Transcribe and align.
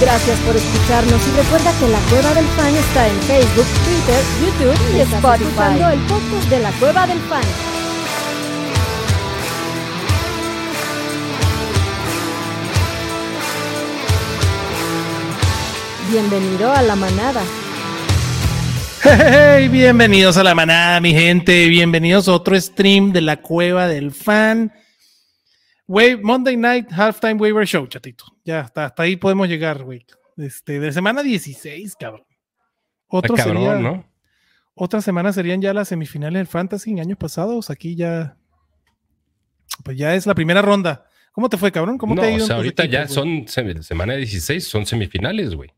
Gracias 0.00 0.38
por 0.40 0.56
escucharnos 0.56 1.28
y 1.28 1.30
recuerda 1.36 1.78
que 1.78 1.86
La 1.88 1.98
Cueva 2.08 2.32
del 2.32 2.46
Fan 2.46 2.74
está 2.74 3.06
en 3.06 3.20
Facebook, 3.20 3.66
Twitter, 3.84 4.22
YouTube 4.40 4.96
y 4.96 5.00
Spotify. 5.00 5.92
el 5.92 6.00
podcast 6.06 6.48
de 6.48 6.58
La 6.60 6.70
Cueva 6.72 7.06
del 7.06 7.18
Fan. 7.18 7.42
Bienvenido 16.10 16.72
a 16.72 16.80
la 16.80 16.96
manada. 16.96 17.42
Hey, 19.02 19.68
bienvenidos 19.68 20.38
a 20.38 20.42
la 20.42 20.54
manada, 20.54 21.00
mi 21.00 21.12
gente. 21.12 21.68
Bienvenidos 21.68 22.26
a 22.26 22.32
otro 22.32 22.58
stream 22.58 23.12
de 23.12 23.20
la 23.20 23.36
cueva 23.36 23.86
del 23.86 24.12
fan. 24.12 24.72
Monday 25.90 26.56
Night 26.56 26.90
Halftime 26.90 27.40
Waiver 27.40 27.66
Show, 27.66 27.86
chatito. 27.86 28.24
Ya, 28.44 28.60
hasta, 28.60 28.86
hasta 28.86 29.02
ahí 29.02 29.16
podemos 29.16 29.48
llegar, 29.48 29.82
güey. 29.82 30.06
Este, 30.36 30.78
de 30.78 30.92
semana 30.92 31.22
16, 31.22 31.96
cabrón. 31.96 32.24
Otro 33.08 33.34
cabrón, 33.34 33.82
¿no? 33.82 34.10
Otra 34.74 35.02
semana 35.02 35.32
serían 35.32 35.60
ya 35.60 35.74
las 35.74 35.88
semifinales 35.88 36.38
del 36.38 36.46
Fantasy 36.46 36.92
en 36.92 37.00
años 37.00 37.18
pasados. 37.18 37.70
Aquí 37.70 37.96
ya. 37.96 38.36
Pues 39.84 39.98
ya 39.98 40.14
es 40.14 40.26
la 40.26 40.34
primera 40.34 40.62
ronda. 40.62 41.06
¿Cómo 41.32 41.48
te 41.48 41.56
fue, 41.56 41.72
cabrón? 41.72 41.98
¿Cómo 41.98 42.14
te 42.14 42.22
ha 42.22 42.30
ido? 42.30 42.44
O 42.44 42.46
sea, 42.46 42.56
ahorita 42.56 42.84
ya 42.86 43.08
son 43.08 43.46
semana 43.48 44.14
16, 44.14 44.66
son 44.66 44.86
semifinales, 44.86 45.54
güey. 45.54 45.70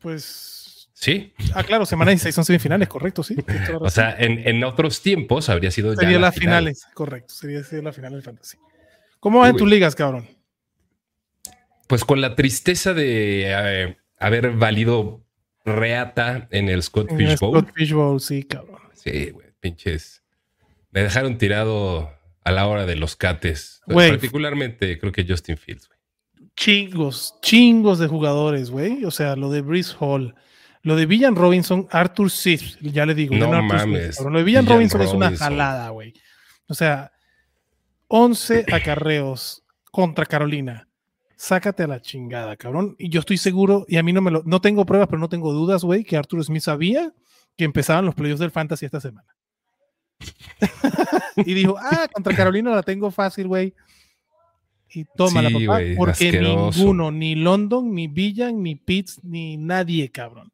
Pues 0.00 0.59
Sí. 1.00 1.32
Ah, 1.54 1.64
claro, 1.64 1.86
semana 1.86 2.10
16 2.10 2.34
son 2.34 2.44
semifinales, 2.44 2.86
correcto, 2.86 3.22
sí. 3.22 3.34
O 3.80 3.88
sea, 3.88 4.14
en, 4.18 4.62
otros 4.64 5.00
tiempos 5.00 5.48
habría 5.48 5.70
sido 5.70 5.94
sería 5.96 6.16
ya 6.16 6.20
las 6.20 6.34
finales, 6.34 6.86
correcto, 6.92 7.32
sería 7.32 7.62
la 7.82 7.92
final 7.92 8.12
del 8.12 8.22
fantasy. 8.22 8.58
¿Cómo 9.18 9.40
van 9.40 9.56
tus 9.56 9.68
ligas, 9.68 9.94
cabrón? 9.94 10.28
Pues 11.86 12.04
con 12.04 12.20
la 12.20 12.36
tristeza 12.36 12.92
de 12.92 13.44
eh, 13.46 13.96
haber 14.18 14.50
valido 14.52 15.24
reata 15.64 16.48
en 16.50 16.68
el 16.68 16.82
Scott 16.82 17.08
Fish 17.16 17.38
Bowl. 17.38 17.58
Scott 17.58 17.72
Fish 17.74 17.92
Bowl, 17.92 18.20
sí, 18.20 18.42
cabrón. 18.42 18.80
Sí, 18.92 19.30
güey, 19.30 19.46
pinches. 19.58 20.22
Me 20.90 21.02
dejaron 21.02 21.38
tirado 21.38 22.10
a 22.44 22.50
la 22.52 22.66
hora 22.66 22.84
de 22.84 22.96
los 22.96 23.16
cates. 23.16 23.80
Particularmente 23.86 24.98
creo 24.98 25.12
que 25.12 25.24
Justin 25.26 25.56
Fields, 25.56 25.88
güey. 25.88 25.98
Chingos, 26.56 27.36
chingos 27.40 27.98
de 27.98 28.06
jugadores, 28.06 28.70
güey. 28.70 29.06
O 29.06 29.10
sea, 29.10 29.34
lo 29.34 29.50
de 29.50 29.62
Brice 29.62 29.94
Hall 29.98 30.34
lo 30.82 30.96
de 30.96 31.06
Villan 31.06 31.36
Robinson, 31.36 31.86
Arthur 31.90 32.30
Sith, 32.30 32.78
ya 32.80 33.04
le 33.04 33.14
digo. 33.14 33.36
No 33.36 33.50
mames. 33.62 34.20
lo 34.20 34.38
de 34.38 34.44
Villan 34.44 34.66
Robinson, 34.66 35.02
es 35.02 35.12
una 35.12 35.36
jalada, 35.36 35.90
güey. 35.90 36.14
O 36.68 36.74
sea, 36.74 37.12
11 38.08 38.66
acarreos 38.72 39.62
contra 39.90 40.24
Carolina. 40.26 40.88
Sácate 41.36 41.84
a 41.84 41.86
la 41.86 42.00
chingada, 42.00 42.56
cabrón. 42.56 42.96
Y 42.98 43.08
yo 43.08 43.20
estoy 43.20 43.38
seguro, 43.38 43.86
y 43.88 43.96
a 43.96 44.02
mí 44.02 44.12
no 44.12 44.20
me 44.20 44.30
lo. 44.30 44.42
No 44.44 44.60
tengo 44.60 44.84
pruebas, 44.84 45.08
pero 45.08 45.18
no 45.18 45.28
tengo 45.28 45.52
dudas, 45.52 45.84
güey, 45.84 46.04
que 46.04 46.16
Arthur 46.16 46.44
Smith 46.44 46.62
sabía 46.62 47.12
que 47.56 47.64
empezaban 47.64 48.04
los 48.06 48.14
playoffs 48.14 48.40
del 48.40 48.50
Fantasy 48.50 48.86
esta 48.86 49.00
semana. 49.00 49.28
y 51.36 51.54
dijo, 51.54 51.76
ah, 51.78 52.08
contra 52.12 52.34
Carolina 52.34 52.70
la 52.70 52.82
tengo 52.82 53.10
fácil, 53.10 53.48
güey. 53.48 53.74
Y 54.92 55.04
toma 55.04 55.40
la 55.40 55.50
papá, 55.50 55.80
porque 55.96 56.40
ninguno, 56.40 57.10
ni 57.10 57.36
London, 57.36 57.94
ni 57.94 58.08
Villan, 58.08 58.62
ni 58.62 58.74
Pitts, 58.74 59.22
ni 59.22 59.56
nadie, 59.56 60.10
cabrón. 60.10 60.50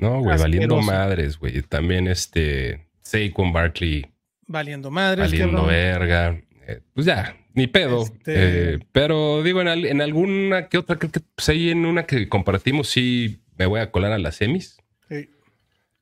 No, 0.00 0.20
güey, 0.20 0.38
valiendo 0.38 0.80
madres, 0.80 1.38
güey. 1.38 1.60
También 1.62 2.08
este 2.08 2.86
Saquon 3.02 3.52
Barkley. 3.52 4.06
Valiendo 4.46 4.90
madres. 4.90 5.30
Valiendo 5.30 5.66
verga. 5.66 6.40
Eh, 6.66 6.80
pues 6.94 7.04
ya, 7.04 7.36
ni 7.52 7.66
pedo. 7.66 8.04
Este 8.04 8.74
eh, 8.74 8.78
pero 8.92 9.42
digo, 9.42 9.60
en, 9.60 10.00
alguna 10.00 10.68
que 10.68 10.78
otra, 10.78 10.96
creo 10.96 11.12
que 11.12 11.20
pues 11.20 11.48
ahí 11.50 11.70
en 11.70 11.84
una 11.84 12.06
que 12.06 12.28
compartimos, 12.30 12.88
sí 12.88 13.42
me 13.58 13.66
voy 13.66 13.80
a 13.80 13.90
colar 13.90 14.12
a 14.12 14.18
las 14.18 14.36
semis. 14.36 14.78
Sí. 15.08 15.28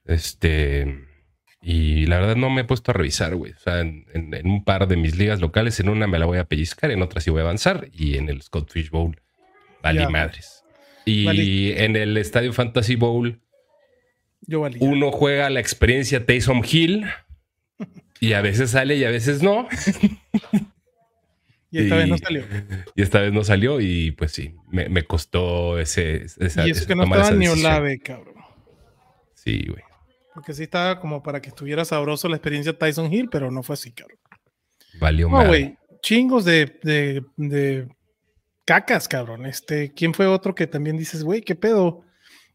Este. 0.05 1.05
Y 1.61 2.07
la 2.07 2.21
verdad 2.21 2.37
no 2.37 2.51
me 2.51 2.61
he 2.61 2.65
puesto 2.65 2.93
a 2.93 2.95
revisar, 2.95 3.35
güey. 3.35 3.51
O 3.51 3.59
sea, 3.59 3.81
en, 3.81 4.07
un 4.45 4.65
par 4.65 4.87
de 4.87 4.97
mis 4.97 5.17
ligas 5.17 5.41
locales, 5.41 5.81
en 5.81 5.89
una 5.89 6.07
me 6.07 6.21
la 6.21 6.27
voy 6.27 6.39
a 6.39 6.45
pellizcar, 6.45 6.93
en 6.93 7.03
otra 7.03 7.21
sí 7.21 7.31
voy 7.31 7.41
a 7.41 7.43
avanzar. 7.43 7.89
Y 7.93 8.17
en 8.17 8.29
el 8.29 8.43
Scott 8.43 8.71
Fish 8.71 8.91
Bowl, 8.91 9.21
vali 9.83 10.07
madres. 10.07 10.63
Y 11.05 11.73
en 11.73 11.97
el 11.97 12.17
Estadio 12.17 12.53
Fantasy 12.53 12.95
Bowl, 12.95 13.41
uno 14.81 15.13
juega 15.13 15.51
la 15.51 15.61
experiencia 15.61 16.25
Taysom 16.25 16.63
Hill 16.65 17.07
y 18.21 18.33
a 18.33 18.41
veces 18.41 18.71
sale 18.71 18.97
y 18.97 19.05
a 19.05 19.11
veces 19.11 19.43
no. 19.43 19.69
Y 21.71 21.83
esta 21.83 21.97
vez 21.97 22.09
no 22.09 22.17
salió. 22.17 22.45
Y 22.95 23.03
esta 23.03 23.21
vez 23.21 23.33
no 23.33 23.45
salió 23.45 23.81
y 23.81 24.13
pues 24.13 24.33
sí, 24.33 24.55
me, 24.71 25.03
costó 25.05 25.79
ese... 25.79 26.25
Esa, 26.39 26.67
y 26.67 26.71
es 26.71 26.87
que 26.87 26.95
no 26.95 27.05
estaba 27.05 27.31
ni 27.33 27.47
Olave, 27.47 27.99
cabrón. 27.99 28.37
Sí, 29.35 29.67
güey. 29.69 29.83
Porque 30.33 30.55
sí 30.55 30.63
estaba 30.63 31.01
como 31.01 31.23
para 31.23 31.43
que 31.43 31.49
estuviera 31.49 31.85
sabroso 31.85 32.29
la 32.29 32.37
experiencia 32.37 32.77
Tyson 32.77 33.13
Hill, 33.13 33.29
pero 33.31 33.51
no 33.51 33.63
fue 33.63 33.75
así, 33.75 33.93
cabrón. 33.93 34.19
Valió 34.99 35.29
no, 35.29 35.47
güey. 35.47 35.77
Chingos 36.01 36.45
de, 36.45 36.79
de, 36.83 37.25
de, 37.37 37.89
cacas, 38.65 39.09
cabrón. 39.09 39.47
Este, 39.47 39.93
¿quién 39.93 40.15
fue 40.15 40.27
otro 40.27 40.55
que 40.55 40.67
también 40.67 40.97
dices, 40.97 41.23
güey, 41.23 41.43
qué 41.43 41.55
pedo? 41.55 42.05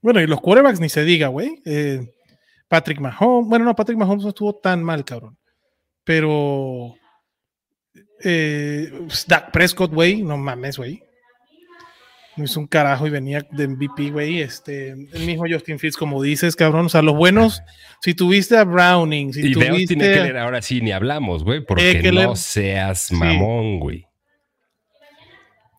Bueno, 0.03 0.19
y 0.19 0.27
los 0.27 0.41
quarterbacks 0.41 0.81
ni 0.81 0.89
se 0.89 1.05
diga, 1.05 1.29
güey. 1.29 1.61
Eh, 1.65 2.05
Patrick 2.67 2.99
Mahomes, 2.99 3.47
bueno, 3.47 3.63
no, 3.63 3.73
Patrick 3.73 3.97
Mahomes 3.97 4.23
no 4.23 4.29
estuvo 4.29 4.53
tan 4.53 4.83
mal, 4.83 5.05
cabrón. 5.05 5.37
Pero 6.03 6.93
eh, 8.21 8.91
pues, 9.07 9.25
Dak 9.25 9.51
Prescott, 9.51 9.93
güey, 9.93 10.21
no 10.21 10.37
mames, 10.37 10.77
güey. 10.77 11.01
No 12.35 12.43
hizo 12.43 12.59
un 12.59 12.67
carajo 12.67 13.07
y 13.07 13.11
venía 13.11 13.47
de 13.49 13.67
MVP, 13.69 14.09
güey. 14.09 14.41
Este, 14.41 14.89
el 14.89 15.25
mismo 15.25 15.45
Justin 15.49 15.79
Fields, 15.79 15.95
como 15.95 16.21
dices, 16.21 16.57
cabrón. 16.57 16.87
O 16.87 16.89
sea, 16.89 17.01
los 17.01 17.15
buenos, 17.15 17.61
si 18.01 18.13
tuviste 18.13 18.57
a 18.57 18.65
Browning, 18.65 19.31
si 19.31 19.51
y 19.51 19.53
tuviste. 19.53 19.95
tiene 19.95 20.13
que 20.13 20.19
leer, 20.19 20.37
ahora 20.37 20.61
sí 20.61 20.81
ni 20.81 20.91
hablamos, 20.91 21.45
güey, 21.45 21.63
porque 21.63 22.11
no 22.11 22.35
seas 22.35 23.09
mamón, 23.13 23.79
güey. 23.79 24.05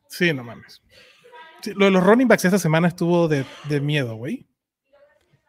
Sí, 0.09 0.33
no 0.33 0.45
mames 0.45 0.81
lo 1.75 1.87
de 1.87 1.91
los 1.91 2.05
running 2.05 2.29
backs 2.29 2.45
esta 2.45 2.59
semana 2.59 2.89
estuvo 2.89 3.29
de, 3.29 3.45
miedo, 3.81 4.17
güey. 4.17 4.47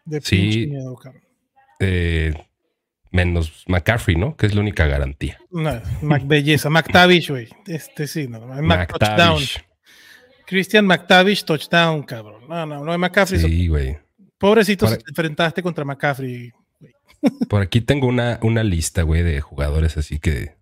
De 0.05 0.21
sí, 0.21 0.67
miedo, 0.67 0.95
cabrón. 0.95 1.23
Eh, 1.79 2.33
menos 3.11 3.63
McCaffrey, 3.67 4.15
¿no? 4.15 4.35
Que 4.35 4.45
es 4.45 4.55
la 4.55 4.61
única 4.61 4.85
garantía. 4.85 5.39
No, 5.51 5.81
belleza. 6.25 6.69
McTavish, 6.69 7.29
güey. 7.29 7.49
Este 7.65 8.07
sí, 8.07 8.27
no. 8.27 8.39
McTavish. 8.41 9.63
Christian 10.45 10.85
McTavish, 10.85 11.43
touchdown, 11.43 12.03
cabrón. 12.03 12.43
No, 12.47 12.65
no, 12.65 12.83
no 12.83 12.93
es 12.93 12.99
McCaffrey. 12.99 13.39
Sí, 13.39 13.67
güey. 13.67 13.97
Pobrecito, 14.37 14.87
te 14.87 15.03
enfrentaste 15.07 15.63
contra 15.63 15.85
McCaffrey. 15.85 16.51
Por 17.49 17.61
aquí 17.61 17.81
tengo 17.81 18.07
una, 18.07 18.39
una 18.43 18.63
lista, 18.63 19.01
güey, 19.01 19.23
de 19.23 19.41
jugadores 19.41 19.97
así 19.97 20.19
que 20.19 20.55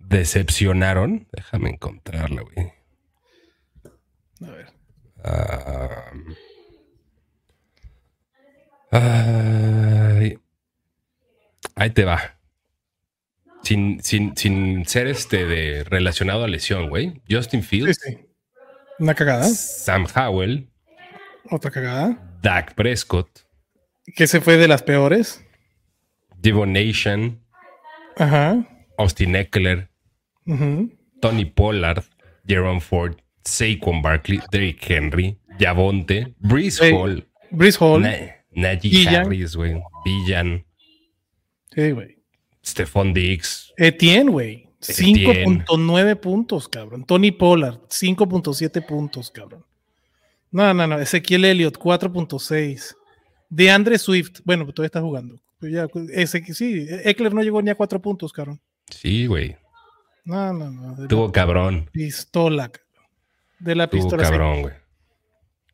decepcionaron. 0.00 1.28
Déjame 1.32 1.70
encontrarla, 1.70 2.42
güey. 2.42 2.77
A 4.40 4.50
ver. 4.50 4.66
ahí 11.74 11.90
te 11.90 12.04
va. 12.04 12.38
Sin, 13.62 14.02
sin, 14.02 14.36
sin, 14.36 14.86
ser 14.86 15.08
este 15.08 15.44
de 15.44 15.84
relacionado 15.84 16.44
a 16.44 16.48
lesión, 16.48 16.88
güey. 16.88 17.20
Justin 17.28 17.62
Fields. 17.62 17.98
Sí, 18.02 18.12
sí. 18.12 18.28
Una 18.98 19.14
cagada. 19.14 19.44
Sam 19.44 20.06
Howell. 20.14 20.70
Otra 21.50 21.70
cagada. 21.70 22.38
Dak 22.42 22.74
Prescott. 22.74 23.28
Que 24.16 24.26
se 24.26 24.40
fue 24.40 24.56
de 24.56 24.68
las 24.68 24.82
peores. 24.82 25.44
Devon 26.36 26.72
Nation. 26.72 27.44
Ajá. 28.16 28.66
Austin 28.96 29.36
Eckler. 29.36 29.90
Tony 31.20 31.44
Pollard. 31.44 32.04
Jerome 32.46 32.80
Ford. 32.80 33.16
Saquon 33.48 34.02
Barkley, 34.02 34.40
Derrick 34.50 34.90
Henry, 34.90 35.38
Javonte, 35.58 36.34
Breeze 36.38 36.92
Hall. 36.92 37.26
Breeze 37.50 37.78
Hall. 37.80 38.02
Najee 38.52 39.08
Harris, 39.08 39.56
güey. 39.56 39.80
Villan. 40.04 40.64
Sí, 41.74 41.90
güey. 41.92 42.18
Stephon 42.64 43.14
Diggs. 43.14 43.72
Etienne, 43.76 44.30
güey. 44.30 44.68
5.9 44.80 46.16
puntos, 46.16 46.68
cabrón. 46.68 47.04
Tony 47.04 47.32
Pollard, 47.32 47.80
5.7 47.88 48.86
puntos, 48.86 49.30
cabrón. 49.30 49.64
No, 50.50 50.72
no, 50.72 50.86
no. 50.86 50.98
Ezequiel 50.98 51.44
Elliott, 51.44 51.78
4.6. 51.78 52.94
De 53.50 53.70
Andre 53.70 53.98
Swift, 53.98 54.40
bueno, 54.44 54.64
pues 54.64 54.74
todavía 54.74 54.88
está 54.88 55.00
jugando. 55.00 55.40
Pues 55.58 55.72
ya, 55.72 55.88
ese, 56.12 56.44
sí, 56.54 56.86
Eckler 57.04 57.34
no 57.34 57.42
llegó 57.42 57.60
ni 57.62 57.70
a 57.70 57.74
4 57.74 58.00
puntos, 58.00 58.32
cabrón. 58.32 58.60
Sí, 58.90 59.26
güey. 59.26 59.56
No, 60.24 60.52
no, 60.52 60.70
no. 60.70 61.08
Tuvo 61.08 61.32
cabrón. 61.32 61.88
Pistola, 61.92 62.70
de 63.58 63.74
la 63.74 63.88
pistola. 63.88 64.22
cabrón, 64.22 64.62
güey. 64.62 64.74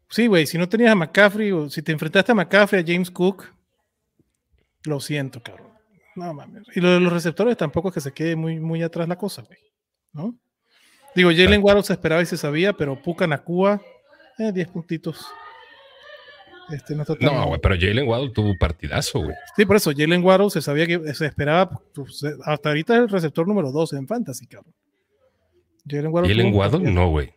Sí, 0.08 0.26
güey, 0.26 0.46
si 0.46 0.58
no 0.58 0.68
tenías 0.68 0.92
a 0.92 0.94
McCaffrey 0.94 1.50
o 1.50 1.68
si 1.68 1.82
te 1.82 1.92
enfrentaste 1.92 2.32
a 2.32 2.34
McCaffrey, 2.34 2.82
a 2.82 2.86
James 2.86 3.10
Cook, 3.10 3.52
lo 4.84 5.00
siento, 5.00 5.42
cabrón. 5.42 5.72
No 6.14 6.32
mames. 6.32 6.62
Y 6.74 6.80
lo 6.80 6.90
de 6.90 7.00
los 7.00 7.12
receptores 7.12 7.56
tampoco 7.56 7.88
es 7.88 7.94
que 7.94 8.00
se 8.00 8.12
quede 8.12 8.36
muy, 8.36 8.60
muy 8.60 8.82
atrás 8.82 9.08
la 9.08 9.16
cosa, 9.16 9.42
güey. 9.42 9.58
¿No? 10.12 10.38
Digo, 11.14 11.30
Jalen 11.30 11.62
Waddle 11.62 11.82
se 11.82 11.92
esperaba 11.92 12.22
y 12.22 12.26
se 12.26 12.36
sabía, 12.36 12.72
pero 12.72 13.00
Puka 13.00 13.26
Nakua 13.26 13.80
Eh, 14.38 14.52
10 14.52 14.68
puntitos. 14.68 15.26
Este, 16.70 16.94
no, 16.94 17.46
güey, 17.46 17.60
pero 17.60 17.74
Jalen 17.78 18.08
Waddle 18.08 18.30
tuvo 18.30 18.56
partidazo, 18.58 19.20
güey. 19.20 19.36
Sí, 19.54 19.66
por 19.66 19.76
eso, 19.76 19.92
Jalen 19.94 20.24
Waddle 20.24 20.50
se 20.50 20.62
sabía 20.62 20.86
que 20.86 21.12
se 21.12 21.26
esperaba, 21.26 21.70
pues, 21.94 22.24
hasta 22.44 22.70
ahorita 22.70 22.94
es 22.94 23.00
el 23.00 23.08
receptor 23.08 23.46
número 23.46 23.70
12 23.70 23.96
en 23.96 24.06
Fantasy, 24.06 24.46
cabrón. 24.46 24.74
Jalen 25.86 26.12
Waddle. 26.12 26.34
Jalen 26.34 26.54
Waddle, 26.54 26.90
no, 26.90 27.10
güey. 27.10 27.34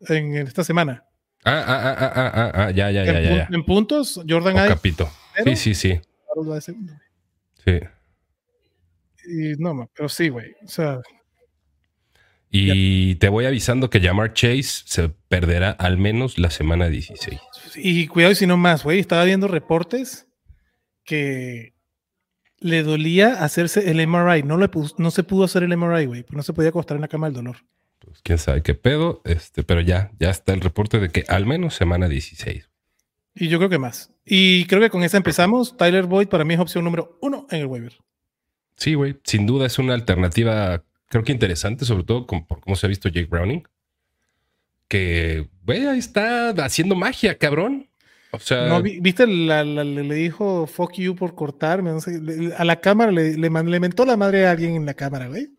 En, 0.00 0.36
esta 0.36 0.64
semana. 0.64 1.04
Ah, 1.44 1.62
ah, 1.66 1.96
ah, 1.98 2.12
ah, 2.14 2.32
ah, 2.34 2.52
ah, 2.54 2.70
ya, 2.70 2.90
ya, 2.90 3.04
ya, 3.04 3.20
ya, 3.20 3.48
En 3.50 3.64
puntos, 3.64 4.20
Jordan 4.28 4.56
Ives. 4.56 4.68
Capito. 4.68 5.10
Sí, 5.44 5.56
sí, 5.56 5.74
sí. 5.74 6.00
Sí. 7.64 7.80
Y 9.26 9.54
no, 9.58 9.90
pero 9.94 10.08
sí, 10.08 10.28
güey. 10.28 10.52
O 10.64 10.68
sea, 10.68 11.00
y 12.56 13.16
te 13.16 13.28
voy 13.28 13.46
avisando 13.46 13.90
que 13.90 14.00
Jamar 14.00 14.32
Chase 14.32 14.84
se 14.84 15.08
perderá 15.08 15.70
al 15.72 15.98
menos 15.98 16.38
la 16.38 16.50
semana 16.50 16.88
16. 16.88 17.40
Y 17.74 18.06
cuidado 18.06 18.32
si 18.36 18.46
no 18.46 18.56
más, 18.56 18.84
güey. 18.84 19.00
Estaba 19.00 19.24
viendo 19.24 19.48
reportes 19.48 20.28
que 21.04 21.74
le 22.60 22.84
dolía 22.84 23.42
hacerse 23.42 23.90
el 23.90 24.06
MRI. 24.06 24.44
No, 24.44 24.56
le 24.56 24.70
no 24.98 25.10
se 25.10 25.24
pudo 25.24 25.42
hacer 25.42 25.64
el 25.64 25.76
MRI, 25.76 26.06
güey. 26.06 26.26
No 26.30 26.44
se 26.44 26.52
podía 26.52 26.68
acostar 26.68 26.96
en 26.96 27.00
la 27.00 27.08
cama 27.08 27.26
el 27.26 27.32
dolor. 27.32 27.56
Pues 28.04 28.20
quién 28.22 28.38
sabe 28.38 28.62
qué 28.62 28.74
pedo. 28.74 29.22
Este, 29.24 29.62
pero 29.62 29.80
ya, 29.80 30.10
ya 30.18 30.30
está 30.30 30.52
el 30.52 30.60
reporte 30.60 30.98
de 31.00 31.10
que 31.10 31.24
al 31.28 31.46
menos 31.46 31.74
semana 31.74 32.08
16. 32.08 32.68
Y 33.34 33.48
yo 33.48 33.58
creo 33.58 33.70
que 33.70 33.78
más. 33.78 34.12
Y 34.24 34.66
creo 34.66 34.80
que 34.80 34.90
con 34.90 35.02
esa 35.02 35.16
empezamos. 35.16 35.76
Tyler 35.76 36.04
Boyd 36.04 36.28
para 36.28 36.44
mí 36.44 36.54
es 36.54 36.60
opción 36.60 36.84
número 36.84 37.18
uno 37.20 37.46
en 37.50 37.60
el 37.60 37.66
waiver. 37.66 37.94
Sí, 38.76 38.94
güey. 38.94 39.16
Sin 39.24 39.46
duda 39.46 39.66
es 39.66 39.78
una 39.78 39.94
alternativa 39.94 40.82
creo 41.14 41.22
que 41.22 41.32
interesante, 41.32 41.84
sobre 41.84 42.02
todo 42.02 42.26
por 42.26 42.60
cómo 42.60 42.74
se 42.74 42.86
ha 42.86 42.88
visto 42.88 43.08
Jake 43.08 43.28
Browning. 43.28 43.62
Que, 44.88 45.48
güey, 45.64 45.86
ahí 45.86 45.98
está 46.00 46.50
haciendo 46.50 46.96
magia, 46.96 47.38
cabrón. 47.38 47.88
O 48.32 48.40
sea. 48.40 48.66
No, 48.66 48.82
viste, 48.82 49.24
le 49.28 50.14
dijo 50.14 50.66
fuck 50.66 50.94
you 50.94 51.14
por 51.14 51.36
cortarme. 51.36 51.92
a 52.56 52.64
la 52.64 52.80
cámara 52.80 53.12
le, 53.12 53.36
le, 53.36 53.80
mentó 53.80 54.04
la 54.04 54.16
madre 54.16 54.46
a 54.46 54.50
alguien 54.50 54.74
en 54.74 54.86
la 54.86 54.94
cámara, 54.94 55.28
güey. 55.28 55.50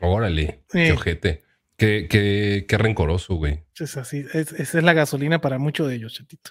Órale, 0.00 0.60
qué 0.70 0.92
ojete. 0.92 1.42
Qué, 1.78 2.08
qué, 2.10 2.66
qué, 2.68 2.76
rencoroso, 2.76 3.36
güey. 3.36 3.62
Es 3.78 3.96
así. 3.96 4.24
esa 4.34 4.56
es 4.56 4.74
la 4.82 4.92
gasolina 4.94 5.40
para 5.40 5.58
muchos 5.58 5.88
de 5.88 5.94
ellos, 5.94 6.12
chatito. 6.12 6.50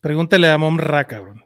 Pregúntale 0.00 0.48
a 0.48 0.56
Mom 0.58 0.78
Ra, 0.78 1.08
cabrón. 1.08 1.44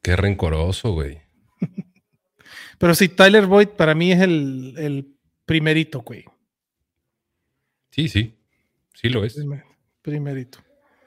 Qué 0.00 0.16
rencoroso, 0.16 0.92
güey. 0.92 1.20
Pero 2.78 2.94
sí, 2.94 3.10
Tyler 3.10 3.46
Boyd 3.46 3.68
para 3.68 3.94
mí 3.94 4.10
es 4.10 4.20
el, 4.22 4.74
el 4.78 5.14
primerito, 5.44 6.00
güey. 6.00 6.24
Sí, 7.90 8.08
sí. 8.08 8.38
Sí 8.94 9.10
lo 9.10 9.22
es. 9.22 9.38
Primerito. 10.00 10.58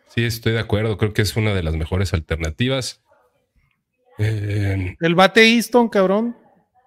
Sí, 0.07 0.24
estoy 0.25 0.54
de 0.54 0.60
acuerdo. 0.60 0.98
Creo 0.98 1.13
que 1.13 1.24
es 1.24 1.36
una 1.36 1.56
de 1.56 1.63
las 1.63 1.75
mejores 1.75 2.13
alternativas. 2.13 3.01
Eh, 4.19 4.96
el 5.00 5.16
bate 5.16 5.48
Easton, 5.56 5.90
cabrón. 5.90 6.38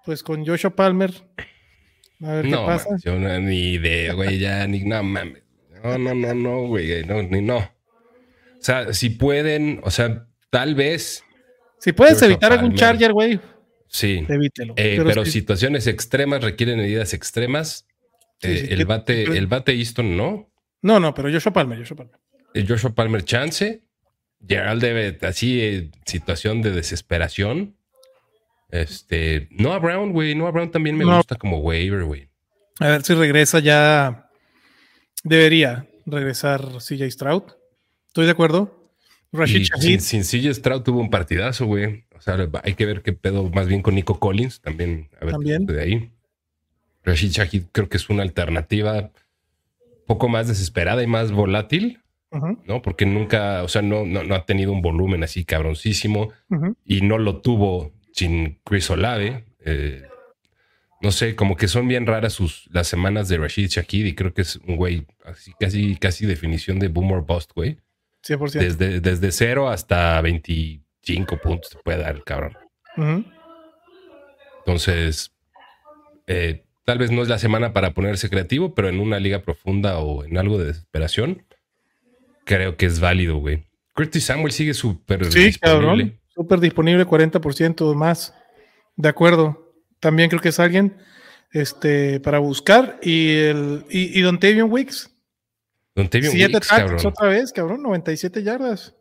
Pues 0.05 0.23
con 0.23 0.45
Joshua 0.45 0.73
Palmer. 0.73 1.11
A 2.23 2.33
ver 2.33 2.45
qué 2.45 2.55
pasa. 2.55 2.95
yo 3.03 3.19
no, 3.19 3.39
ni 3.39 3.73
idea, 3.73 4.13
güey. 4.13 4.39
Ya, 4.39 4.65
ni 4.67 4.83
no 4.83 5.03
mames. 5.03 5.43
No, 5.83 5.97
no, 5.97 6.13
no, 6.13 6.33
no, 6.33 6.67
güey. 6.67 7.03
No, 7.05 7.21
ni 7.23 7.41
no. 7.41 7.57
O 7.57 8.65
sea, 8.65 8.93
si 8.93 9.09
pueden, 9.09 9.81
o 9.83 9.91
sea, 9.91 10.27
tal 10.49 10.75
vez. 10.75 11.23
Si 11.79 11.91
puedes 11.91 12.21
evitar 12.21 12.53
algún 12.53 12.75
Charger, 12.75 13.11
güey, 13.11 13.39
Sí. 13.93 14.25
Evítelo. 14.27 14.73
Eh, 14.75 14.99
pero, 15.05 15.23
situaciones 15.23 15.85
extremas 15.85 16.43
requieren 16.43 16.77
medidas 16.79 17.13
extremas. 17.13 17.85
Eh, 18.41 18.69
el, 18.71 18.85
bate, 18.85 19.23
el 19.23 19.45
bate 19.45 19.73
Easton 19.73 20.17
no. 20.17 20.49
No, 20.81 20.99
no, 20.99 21.13
pero 21.13 21.31
Joshua 21.31 21.53
Palmer, 21.53 21.77
Joshua 21.77 21.97
Palmer. 21.97 22.19
El 22.55 22.67
Joshua 22.67 22.95
Palmer 22.95 23.23
chance. 23.23 23.83
Gerald 24.45 24.81
debe, 24.81 25.17
así, 25.21 25.61
eh, 25.61 25.91
situación 26.05 26.63
de 26.63 26.71
desesperación. 26.71 27.77
Este, 28.73 29.47
no 29.51 29.71
a 29.71 29.77
Brown, 29.77 30.11
güey. 30.11 30.33
No 30.33 30.47
a 30.47 30.51
Brown 30.51 30.71
también 30.71 30.97
me 30.97 31.05
gusta 31.05 31.35
como 31.35 31.59
waiver, 31.59 32.05
güey. 32.05 32.27
A 32.79 32.87
ver 32.87 33.03
si 33.03 33.13
regresa 33.13 33.59
ya. 33.59 34.31
Debería 35.23 35.87
regresar 36.07 36.79
CJ 36.79 37.11
Stroud. 37.11 37.43
Estoy 38.07 38.25
de 38.25 38.31
acuerdo. 38.31 38.91
Rashid 39.31 39.67
Sin, 39.79 40.01
sin 40.01 40.23
CJ 40.23 40.55
Stroud 40.55 40.81
tuvo 40.81 40.99
un 41.01 41.11
partidazo, 41.11 41.67
güey. 41.67 42.05
O 42.17 42.21
sea, 42.21 42.35
hay 42.63 42.73
que 42.73 42.87
ver 42.87 43.03
qué 43.03 43.13
pedo 43.13 43.47
más 43.51 43.67
bien 43.67 43.83
con 43.83 43.93
Nico 43.93 44.19
Collins 44.19 44.59
también. 44.59 45.07
A 45.21 45.25
ver 45.25 45.33
¿También? 45.33 45.67
de 45.67 45.79
ahí. 45.79 46.11
Rashid 47.03 47.29
Shahid 47.29 47.63
creo 47.71 47.89
que 47.89 47.97
es 47.97 48.09
una 48.09 48.23
alternativa 48.23 49.11
poco 50.07 50.29
más 50.29 50.47
desesperada 50.47 51.03
y 51.03 51.07
más 51.07 51.31
volátil, 51.31 52.01
¿no? 52.65 52.81
Porque 52.81 53.05
nunca, 53.05 53.61
o 53.61 53.67
sea, 53.67 53.83
no, 53.83 54.03
no, 54.05 54.33
ha 54.33 54.45
tenido 54.45 54.71
un 54.71 54.81
volumen 54.81 55.23
así 55.23 55.45
cabroncísimo 55.45 56.31
y 56.85 57.01
no 57.01 57.19
lo 57.19 57.39
tuvo 57.41 57.91
sin 58.13 58.59
Chris 58.63 58.89
Olave. 58.89 59.43
Eh, 59.65 60.03
no 61.01 61.11
sé, 61.11 61.35
como 61.35 61.57
que 61.57 61.67
son 61.67 61.87
bien 61.89 62.05
raras 62.05 62.31
sus, 62.31 62.69
las 62.71 62.87
semanas 62.87 63.27
de 63.27 63.37
Rashid 63.37 63.67
Shahid 63.67 64.05
y 64.05 64.15
creo 64.15 64.33
que 64.33 64.43
es 64.43 64.55
un 64.55 64.77
güey 64.77 65.05
así, 65.25 65.51
casi, 65.59 65.97
casi 65.97 66.25
definición 66.25 66.79
de 66.79 66.87
boomer 66.87 67.21
bust, 67.21 67.51
güey. 67.53 67.77
100%. 68.25 68.51
Desde, 68.53 69.01
desde 69.01 69.31
cero 69.33 69.67
hasta 69.67 70.21
20 70.21 70.83
cinco 71.03 71.37
puntos 71.37 71.71
te 71.71 71.77
puede 71.83 71.99
dar 71.99 72.15
el 72.15 72.23
cabrón. 72.23 72.57
Entonces, 74.59 75.33
eh, 76.27 76.63
tal 76.85 76.97
vez 76.97 77.11
no 77.11 77.21
es 77.21 77.27
la 77.27 77.37
semana 77.37 77.73
para 77.73 77.93
ponerse 77.93 78.29
creativo, 78.29 78.73
pero 78.73 78.89
en 78.89 78.99
una 78.99 79.19
liga 79.19 79.41
profunda 79.41 79.99
o 79.99 80.23
en 80.23 80.37
algo 80.37 80.57
de 80.57 80.67
desesperación, 80.67 81.45
creo 82.45 82.77
que 82.77 82.85
es 82.85 82.99
válido, 82.99 83.37
güey. 83.37 83.65
Curtis 83.93 84.25
Samuel 84.25 84.51
sigue 84.51 84.73
súper 84.73 85.25
sí, 85.31 85.43
disponible. 85.45 86.17
Súper 86.35 86.59
disponible, 86.59 87.05
40% 87.05 87.95
más. 87.95 88.33
De 88.95 89.09
acuerdo. 89.09 89.73
También 89.99 90.29
creo 90.29 90.41
que 90.41 90.49
es 90.49 90.59
alguien 90.59 90.97
este, 91.51 92.19
para 92.19 92.39
buscar. 92.39 92.99
Y, 93.01 93.37
el, 93.37 93.85
y, 93.89 94.19
y 94.19 94.21
Don 94.21 94.39
Tavion 94.39 94.71
Wicks. 94.71 95.09
Don 95.95 96.09
Tavion 96.09 96.33
Wicks, 96.35 96.67
cabrón. 96.67 97.05
otra 97.05 97.27
vez, 97.29 97.53
cabrón. 97.53 97.81
97 97.83 98.43
yardas. 98.43 98.95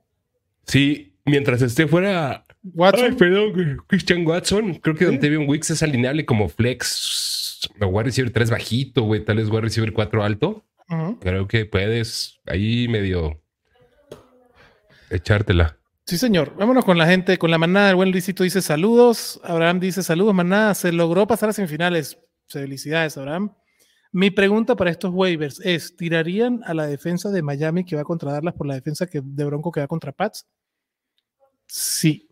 Sí, 0.67 1.17
mientras 1.25 1.63
esté 1.63 1.87
fuera 1.87 2.45
Watson. 2.63 3.17
perdón, 3.17 3.83
Christian 3.89 4.27
Watson, 4.27 4.75
creo 4.75 4.95
que 4.95 5.07
¿Sí? 5.07 5.29
Don 5.29 5.49
Wicks 5.49 5.71
es 5.71 5.83
alineable 5.83 6.25
como 6.25 6.49
flex 6.49 7.69
o 7.81 7.87
wide 7.87 8.05
receiver 8.05 8.33
3 8.33 8.51
bajito, 8.51 9.03
güey, 9.03 9.25
tal 9.25 9.37
vez 9.37 9.49
wide 9.49 9.63
receiver 9.63 9.93
4 9.93 10.23
alto. 10.23 10.65
Creo 11.21 11.49
que 11.49 11.65
puedes 11.65 12.39
ahí 12.47 12.87
medio 12.87 13.41
echártela. 15.09 15.79
Sí, 16.05 16.19
señor. 16.19 16.55
Vámonos 16.57 16.85
con 16.85 16.99
la 16.99 17.07
gente, 17.07 17.39
con 17.39 17.51
la 17.51 17.59
manada. 17.59 17.91
El 17.91 17.97
buen 17.97 18.11
Luisito 18.11 18.43
dice 18.43 18.61
saludos. 18.61 19.41
Abraham 19.45 19.81
dice 19.81 20.03
saludos, 20.03 20.35
manada. 20.35 20.75
Se 20.75 20.93
logró 20.93 21.27
pasar 21.27 21.51
a 21.51 21.53
semifinales. 21.53 22.19
Felicidades, 22.49 23.17
Abraham. 23.17 23.55
Mi 24.11 24.31
pregunta 24.31 24.77
para 24.77 24.91
estos 24.91 25.13
waivers 25.15 25.61
es: 25.61 25.97
¿tirarían 25.97 26.61
a 26.65 26.75
la 26.75 26.87
defensa 26.87 27.31
de 27.31 27.43
Miami 27.43 27.85
que 27.85 27.97
va 27.97 28.05
contra 28.05 28.33
Darlas 28.33 28.55
por 28.55 28.67
la 28.67 28.75
defensa 28.75 29.07
que, 29.07 29.23
de 29.25 29.45
Bronco 29.45 29.71
que 29.71 29.81
va 29.81 29.87
contra 29.87 30.13
Pats? 30.13 30.47
Sí. 31.67 32.29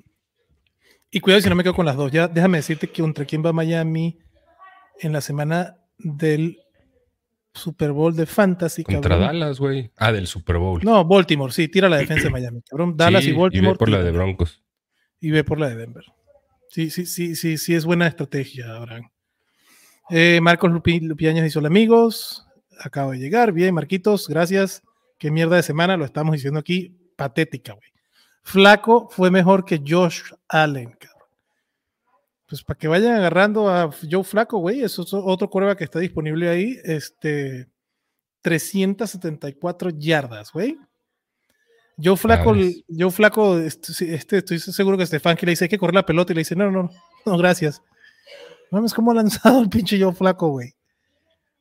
Y 1.11 1.21
cuidado 1.21 1.41
si 1.43 1.49
no 1.49 1.55
me 1.55 1.63
quedo 1.63 1.75
con 1.75 1.87
las 1.87 1.97
dos. 1.97 2.13
Ya 2.13 2.29
déjame 2.29 2.59
decirte 2.59 2.89
que 2.89 3.03
contra 3.03 3.25
quién 3.25 3.45
va 3.45 3.53
Miami 3.53 4.19
en 4.99 5.13
la 5.13 5.21
semana 5.21 5.77
del 5.97 6.59
Super 7.53 7.93
Bowl 7.93 8.15
de 8.15 8.27
Fantasy. 8.27 8.85
Contra 8.85 9.17
Dallas, 9.17 9.59
güey. 9.59 9.91
Ah, 9.97 10.13
del 10.13 10.27
Super 10.27 10.59
Bowl. 10.59 10.81
No, 10.85 11.05
Baltimore, 11.05 11.53
sí, 11.53 11.69
tira 11.69 11.89
la 11.89 11.99
defensa 11.99 12.25
de 12.25 12.31
Miami. 12.31 12.63
Cabrón. 12.63 12.97
Dallas 12.97 13.25
y 13.25 13.33
Baltimore. 13.33 13.69
Y 13.69 13.73
ve 13.73 13.79
por 13.79 13.89
la 13.89 14.03
de 14.03 14.11
Broncos. 14.11 14.63
Y 15.21 15.31
ve 15.31 15.45
por 15.45 15.59
la 15.61 15.69
de 15.69 15.77
Denver. 15.77 16.05
Sí, 16.69 16.89
sí, 16.91 17.05
sí, 17.05 17.35
sí, 17.35 17.59
sí, 17.59 17.75
es 17.75 17.85
buena 17.85 18.07
estrategia, 18.07 18.77
Abraham. 18.77 19.11
Eh, 20.09 20.41
Marcos 20.41 20.71
Lupi, 20.71 21.01
Lupiañas 21.01 21.45
dice: 21.45 21.59
Hola 21.59 21.69
amigos, 21.69 22.47
acabo 22.79 23.11
de 23.11 23.19
llegar. 23.19 23.53
Bien, 23.53 23.75
Marquitos, 23.75 24.29
gracias. 24.29 24.83
Qué 25.19 25.31
mierda 25.31 25.57
de 25.57 25.63
semana, 25.63 25.97
lo 25.97 26.05
estamos 26.05 26.33
diciendo 26.33 26.61
aquí. 26.61 26.97
Patética, 27.17 27.75
güey. 27.75 27.91
Flaco 28.43 29.09
fue 29.11 29.31
mejor 29.31 29.65
que 29.65 29.83
Josh 29.87 30.23
Allen, 30.49 30.93
cabrón. 30.93 31.20
Pues 32.51 32.65
para 32.65 32.77
que 32.77 32.89
vayan 32.89 33.15
agarrando 33.15 33.69
a 33.69 33.93
Joe 34.11 34.25
Flaco, 34.25 34.59
güey, 34.59 34.83
es 34.83 34.99
otro 34.99 35.49
cuerva 35.49 35.77
que 35.77 35.85
está 35.85 36.01
disponible 36.01 36.49
ahí. 36.49 36.77
Este, 36.83 37.69
374 38.43 39.91
yardas, 39.91 40.51
güey. 40.51 40.77
Joe 42.03 42.17
Flaco, 42.17 42.53
Joe 42.89 43.11
Flaco, 43.13 43.57
este, 43.57 44.15
este, 44.15 44.39
estoy 44.39 44.59
seguro 44.59 44.99
que 44.99 45.07
Stefan 45.07 45.37
que 45.37 45.47
le 45.47 45.53
dice 45.53 45.67
hay 45.67 45.69
que 45.69 45.79
correr 45.79 45.95
la 45.95 46.05
pelota 46.05 46.33
y 46.33 46.35
le 46.35 46.41
dice, 46.41 46.57
no, 46.57 46.69
no, 46.73 46.83
no, 46.83 46.91
no 47.25 47.39
gracias. 47.39 47.81
Vamos, 48.73 48.93
cómo 48.95 49.13
ha 49.13 49.15
lanzado 49.15 49.63
el 49.63 49.69
pinche 49.69 50.03
Joe 50.03 50.13
Flaco, 50.13 50.49
güey. 50.49 50.75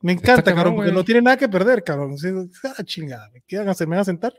Me 0.01 0.13
encanta, 0.13 0.55
cabrón, 0.55 0.75
porque 0.75 0.91
no 0.91 1.03
tiene 1.03 1.21
nada 1.21 1.37
que 1.37 1.49
perder, 1.49 1.83
cabrón. 1.83 2.15
Ah, 2.63 2.83
chingada, 2.83 3.29
¿qué 3.45 3.59
van 3.59 3.67
a 3.67 3.71
hacer? 3.71 3.87
¿Me 3.87 3.95
van 3.95 4.01
a 4.01 4.05
sentar? 4.05 4.33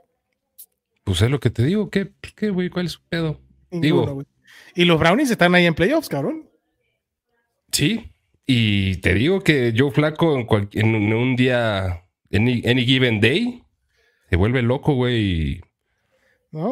Pues 1.05 1.23
es 1.23 1.31
lo 1.31 1.39
que 1.39 1.51
te 1.51 1.63
digo. 1.63 1.91
¿Qué, 1.91 2.13
qué 2.35 2.51
güey? 2.51 2.71
¿Cuál 2.71 2.87
es 2.87 2.93
su 2.93 3.03
pedo? 3.09 3.39
digo. 3.71 4.25
Y 4.75 4.85
los 4.85 4.99
Brownies 4.99 5.31
están 5.31 5.55
ahí 5.55 5.67
en 5.67 5.75
playoffs, 5.75 6.09
cabrón. 6.09 6.49
Sí. 7.73 8.13
Y 8.47 8.97
te 8.97 9.15
digo 9.15 9.41
que 9.41 9.73
Joe 9.77 9.91
Flaco 9.91 10.37
en, 10.73 11.15
un 11.15 11.37
día, 11.37 12.05
en 12.31 12.49
any 12.69 12.85
given 12.85 13.21
day, 13.21 13.63
se 14.29 14.37
vuelve 14.37 14.63
loco, 14.63 14.95
güey. 14.95 15.61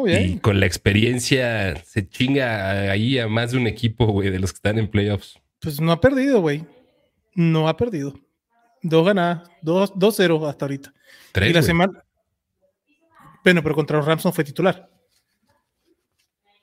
Y 0.07 0.38
con 0.38 0.59
la 0.59 0.66
experiencia 0.66 1.76
se 1.85 2.09
chinga 2.09 2.90
ahí 2.90 3.18
a 3.18 3.28
más 3.28 3.52
de 3.52 3.59
un 3.59 3.68
equipo, 3.68 4.07
güey, 4.07 4.30
de 4.30 4.40
los 4.40 4.52
que 4.52 4.57
están 4.57 4.78
en 4.78 4.88
playoffs. 4.88 5.38
Pues 5.61 5.80
no 5.80 5.92
ha 5.92 6.00
perdido, 6.00 6.40
güey. 6.40 6.66
No 7.35 7.68
ha 7.68 7.76
perdido. 7.76 8.14
Dos 8.83 9.07
ganadas, 9.07 9.49
dos, 9.62 9.92
dos 9.95 10.16
cero 10.16 10.45
hasta 10.49 10.64
ahorita. 10.64 10.92
Tres. 11.33 11.50
Y 11.50 11.52
la 11.52 11.62
semana. 11.62 12.04
Bueno, 13.45 13.62
pero 13.62 13.75
contra 13.76 13.97
los 13.99 14.07
Rams 14.07 14.25
no 14.25 14.33
fue 14.33 14.42
titular. 14.42 14.90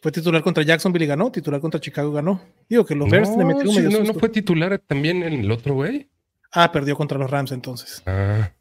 Fue 0.05 0.11
titular 0.11 0.43
contra 0.43 0.61
Jacksonville 0.61 1.05
y 1.05 1.07
ganó, 1.07 1.31
titular 1.31 1.59
contra 1.59 1.79
Chicago 1.79 2.11
ganó. 2.11 2.39
Digo 2.69 2.85
que 2.85 2.93
los 2.93 3.09
Bears 3.09 3.35
le 3.35 3.43
metieron 3.43 3.91
no, 3.91 4.03
no 4.03 4.13
fue 4.13 4.29
titular 4.29 4.77
también 4.77 5.23
el 5.23 5.49
otro 5.49 5.73
güey. 5.73 6.11
Ah, 6.51 6.71
perdió 6.71 6.95
contra 6.95 7.17
los 7.17 7.27
Rams 7.27 7.51
entonces. 7.51 8.03
Ah. 8.05 8.51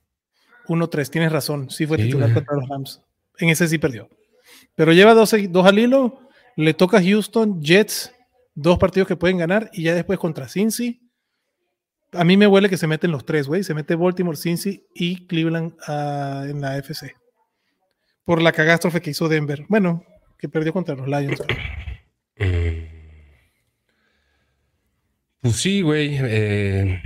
1-3, 0.68 1.10
tienes 1.10 1.30
razón. 1.30 1.68
Sí 1.68 1.86
fue 1.86 1.98
titular 1.98 2.32
contra 2.32 2.56
los 2.56 2.66
Rams. 2.66 3.02
En 3.36 3.50
ese 3.50 3.68
sí 3.68 3.76
perdió. 3.76 4.08
Pero 4.74 4.94
lleva 4.94 5.12
dos, 5.12 5.34
dos 5.50 5.66
al 5.66 5.78
hilo. 5.78 6.18
Le 6.56 6.72
toca 6.72 7.02
Houston, 7.02 7.60
Jets, 7.60 8.10
dos 8.54 8.78
partidos 8.78 9.06
que 9.06 9.16
pueden 9.16 9.36
ganar. 9.36 9.68
Y 9.74 9.82
ya 9.82 9.94
después 9.94 10.18
contra 10.18 10.48
Cincy. 10.48 11.10
A 12.12 12.24
mí 12.24 12.38
me 12.38 12.46
huele 12.46 12.70
que 12.70 12.78
se 12.78 12.86
meten 12.86 13.10
los 13.10 13.26
tres, 13.26 13.46
güey. 13.48 13.64
Se 13.64 13.74
mete 13.74 13.96
Baltimore, 13.96 14.38
Cincy 14.38 14.86
y 14.94 15.26
Cleveland 15.26 15.74
uh, 15.88 16.48
en 16.48 16.62
la 16.62 16.78
FC. 16.78 17.14
Por 18.24 18.40
la 18.40 18.52
catástrofe 18.52 19.02
que 19.02 19.10
hizo 19.10 19.28
Denver. 19.28 19.66
Bueno, 19.68 20.06
que 20.44 20.48
perdió 20.50 20.74
contra 20.74 20.94
los 20.94 21.08
Lions. 21.08 21.42
Mm. 22.36 22.84
Pues 25.40 25.56
sí, 25.56 25.80
güey. 25.80 26.18
Eh, 26.20 27.02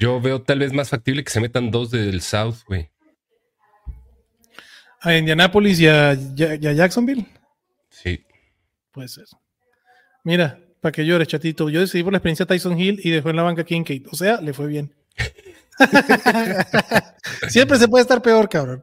yo 0.00 0.18
veo 0.22 0.40
tal 0.40 0.60
vez 0.60 0.72
más 0.72 0.88
factible 0.88 1.22
que 1.22 1.30
se 1.30 1.40
metan 1.40 1.70
dos 1.70 1.90
del 1.90 2.22
South, 2.22 2.60
güey. 2.66 2.88
¿A 5.02 5.14
Indianapolis 5.14 5.80
y 5.80 5.86
a, 5.86 6.14
Jacksonville? 6.14 7.26
Sí. 7.90 8.24
Puede 8.90 9.08
ser. 9.08 9.26
Mira, 10.24 10.58
para 10.80 10.92
que 10.92 11.04
llores, 11.04 11.28
chatito. 11.28 11.68
Yo 11.68 11.80
decidí 11.80 12.04
por 12.04 12.14
la 12.14 12.18
experiencia 12.18 12.46
Tyson 12.46 12.80
Hill 12.80 13.00
y 13.04 13.10
dejó 13.10 13.28
en 13.28 13.36
la 13.36 13.42
banca 13.42 13.64
Kincaid. 13.64 14.06
O 14.10 14.16
sea, 14.16 14.40
le 14.40 14.54
fue 14.54 14.66
bien. 14.66 14.94
Siempre 17.48 17.76
se 17.76 17.86
puede 17.86 18.00
estar 18.00 18.22
peor, 18.22 18.48
cabrón. 18.48 18.82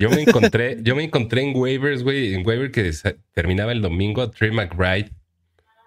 Yo 0.00 0.10
me 0.10 0.22
encontré, 0.22 0.78
yo 0.82 0.96
me 0.96 1.04
encontré 1.04 1.42
en 1.42 1.54
waivers, 1.54 2.02
güey, 2.02 2.34
en 2.34 2.44
waiver 2.44 2.72
que 2.72 2.90
terminaba 3.32 3.70
el 3.70 3.82
domingo 3.82 4.22
a 4.22 4.30
Trey 4.30 4.50
McBride. 4.50 5.10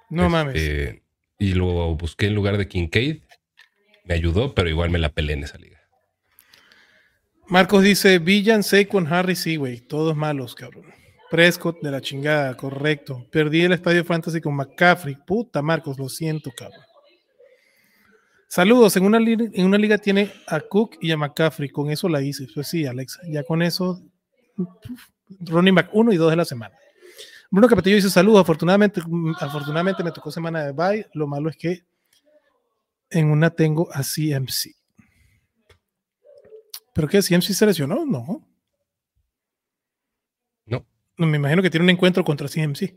No 0.10 0.30
mames. 0.30 0.56
Este, 0.56 1.04
y 1.40 1.56
lo 1.56 1.96
busqué 1.96 2.28
en 2.28 2.36
lugar 2.36 2.58
de 2.58 2.68
Kincaid 2.68 3.18
me 4.06 4.14
ayudó, 4.14 4.54
pero 4.54 4.70
igual 4.70 4.90
me 4.90 5.00
la 5.00 5.10
pelé 5.10 5.34
en 5.34 5.44
esa 5.44 5.58
liga. 5.58 5.80
Marcos 7.48 7.84
dice, 7.84 8.20
Villan, 8.20 8.64
Saquon, 8.64 9.12
Harry, 9.12 9.36
sí, 9.36 9.56
güey, 9.56 9.80
todos 9.80 10.16
malos, 10.16 10.56
cabrón. 10.56 10.86
Prescott 11.30 11.82
de 11.82 11.92
la 11.92 12.02
chingada, 12.02 12.56
correcto. 12.56 13.28
Perdí 13.32 13.62
el 13.62 13.74
estadio 13.74 14.06
fantasy 14.06 14.40
con 14.40 14.56
McCaffrey. 14.56 15.18
Puta, 15.26 15.62
Marcos, 15.62 15.98
lo 15.98 16.08
siento, 16.08 16.52
cabrón. 16.56 16.84
Saludos, 18.54 18.96
en 18.98 19.06
una, 19.06 19.18
en 19.18 19.66
una 19.66 19.80
liga 19.80 19.98
tiene 19.98 20.32
a 20.46 20.60
Cook 20.60 20.98
y 21.02 21.12
a 21.12 21.18
McCaffrey, 21.18 21.70
con 21.70 21.90
eso 21.90 22.08
la 22.08 22.22
hice. 22.22 22.46
Pues 22.54 22.68
sí, 22.68 22.86
Alexa, 22.86 23.20
ya 23.28 23.44
con 23.44 23.64
eso, 23.64 24.00
running 25.40 25.74
back 25.74 25.90
1 25.92 26.14
y 26.14 26.18
2 26.18 26.30
de 26.30 26.36
la 26.36 26.46
semana. 26.46 26.76
Bruno 27.50 27.68
Capetillo 27.68 27.96
dice 27.96 28.12
saludos, 28.12 28.42
afortunadamente, 28.42 29.02
afortunadamente 29.40 30.04
me 30.04 30.12
tocó 30.12 30.30
semana 30.30 30.66
de 30.66 30.72
bye, 30.72 31.08
lo 31.16 31.26
malo 31.26 31.50
es 31.50 31.58
que 31.58 31.84
en 33.10 33.32
una 33.32 33.50
tengo 33.50 33.90
a 33.92 34.04
CMC. 34.04 34.76
¿Pero 36.94 37.08
qué? 37.08 37.24
¿CMC 37.24 37.54
se 37.54 37.66
lesionó? 37.66 38.06
No. 38.06 38.48
No. 40.68 40.86
No, 41.18 41.26
me 41.26 41.38
imagino 41.38 41.64
que 41.64 41.72
tiene 41.72 41.86
un 41.86 41.90
encuentro 41.90 42.24
contra 42.24 42.48
CMC. 42.48 42.94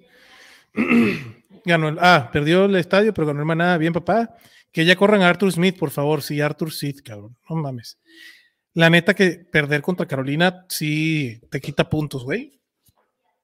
ganó 1.64 1.88
el, 1.88 1.98
ah, 1.98 2.28
perdió 2.30 2.66
el 2.66 2.76
estadio, 2.76 3.14
pero 3.14 3.26
ganó 3.26 3.40
el 3.40 3.46
manada. 3.46 3.78
Bien, 3.78 3.94
papá. 3.94 4.36
Que 4.76 4.84
ya 4.84 4.94
corran 4.94 5.22
Arthur 5.22 5.50
Smith, 5.50 5.78
por 5.78 5.90
favor. 5.90 6.20
Sí, 6.20 6.38
Arthur 6.42 6.70
Smith, 6.70 7.00
cabrón. 7.02 7.34
No 7.48 7.56
mames. 7.56 7.98
La 8.74 8.90
neta 8.90 9.14
que 9.14 9.38
perder 9.50 9.80
contra 9.80 10.04
Carolina 10.04 10.66
sí 10.68 11.40
te 11.50 11.62
quita 11.62 11.88
puntos, 11.88 12.24
güey. 12.24 12.60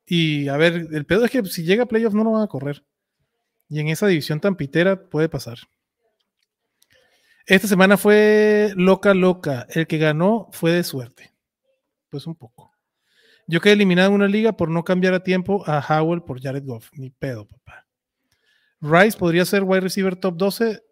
Y 0.05 0.49
a 0.49 0.59
ver, 0.59 0.89
el 0.93 1.07
pedo 1.07 1.25
es 1.25 1.31
que 1.31 1.43
si 1.47 1.63
llega 1.63 1.85
a 1.85 1.87
playoff 1.87 2.13
no 2.13 2.23
lo 2.23 2.33
van 2.33 2.43
a 2.43 2.49
correr. 2.49 2.85
Y 3.71 3.81
en 3.81 3.89
esa 3.89 4.09
división 4.09 4.41
tan 4.41 4.57
pitera 4.57 5.09
puede 5.09 5.31
pasar. 5.31 5.57
Esta 7.47 7.67
semana 7.67 7.97
fue 7.97 8.75
loca, 8.77 9.15
loca. 9.15 9.67
El 9.71 9.87
que 9.87 9.97
ganó 9.97 10.51
fue 10.53 10.73
de 10.73 10.85
suerte. 10.85 11.33
Pues 12.11 12.27
un 12.27 12.35
poco. 12.35 12.73
Yo 13.47 13.63
quedé 13.63 13.73
eliminado 13.73 14.11
en 14.11 14.17
una 14.17 14.29
liga 14.29 14.53
por 14.53 14.69
no 14.69 14.85
cambiar 14.85 15.15
a 15.15 15.23
tiempo 15.23 15.65
a 15.67 15.81
Howell 15.81 16.25
por 16.25 16.43
Jared 16.43 16.67
Goff. 16.67 16.91
Ni 16.93 17.09
pedo, 17.09 17.49
papá. 17.49 17.87
Rice 18.83 19.17
podría 19.17 19.47
ser 19.47 19.63
wide 19.63 19.81
receiver 19.81 20.15
top 20.15 20.37
12. 20.37 20.92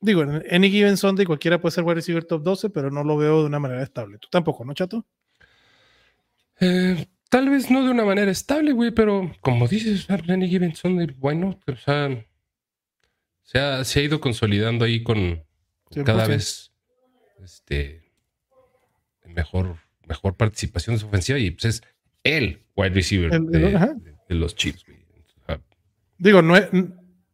Digo, 0.00 0.22
en 0.22 0.42
any 0.50 0.70
given 0.70 0.96
Sunday 0.96 1.26
cualquiera 1.26 1.60
puede 1.60 1.74
ser 1.74 1.84
wide 1.84 1.96
receiver 1.96 2.24
top 2.24 2.42
12, 2.42 2.70
pero 2.70 2.90
no 2.90 3.04
lo 3.04 3.16
veo 3.16 3.40
de 3.40 3.46
una 3.46 3.58
manera 3.58 3.82
estable. 3.82 4.18
Tú 4.18 4.28
tampoco, 4.30 4.64
¿no, 4.64 4.72
chato? 4.72 5.06
Eh, 6.58 7.06
tal 7.28 7.50
vez 7.50 7.70
no 7.70 7.84
de 7.84 7.90
una 7.90 8.04
manera 8.04 8.30
estable, 8.30 8.72
güey, 8.72 8.90
pero 8.90 9.30
como 9.40 9.68
dices, 9.68 10.08
any 10.10 10.48
given 10.48 10.74
Sunday, 10.74 11.06
bueno, 11.18 11.58
o 11.66 11.76
sea, 11.76 12.24
se 13.42 13.58
ha, 13.58 13.84
se 13.84 14.00
ha 14.00 14.02
ido 14.02 14.20
consolidando 14.20 14.84
ahí 14.84 15.02
con, 15.02 15.42
cada 16.04 16.26
vez 16.26 16.72
este, 17.42 18.10
mejor, 19.24 19.76
mejor 20.06 20.36
participación 20.36 20.96
de 20.96 21.00
su 21.00 21.06
ofensiva 21.06 21.38
y 21.38 21.50
pues 21.50 21.64
es 21.64 21.82
el 22.24 22.62
wide 22.76 22.90
receiver 22.90 23.40
de, 23.40 24.34
los 24.34 24.54
Chiefs. 24.54 24.84
Digo, 26.18 26.42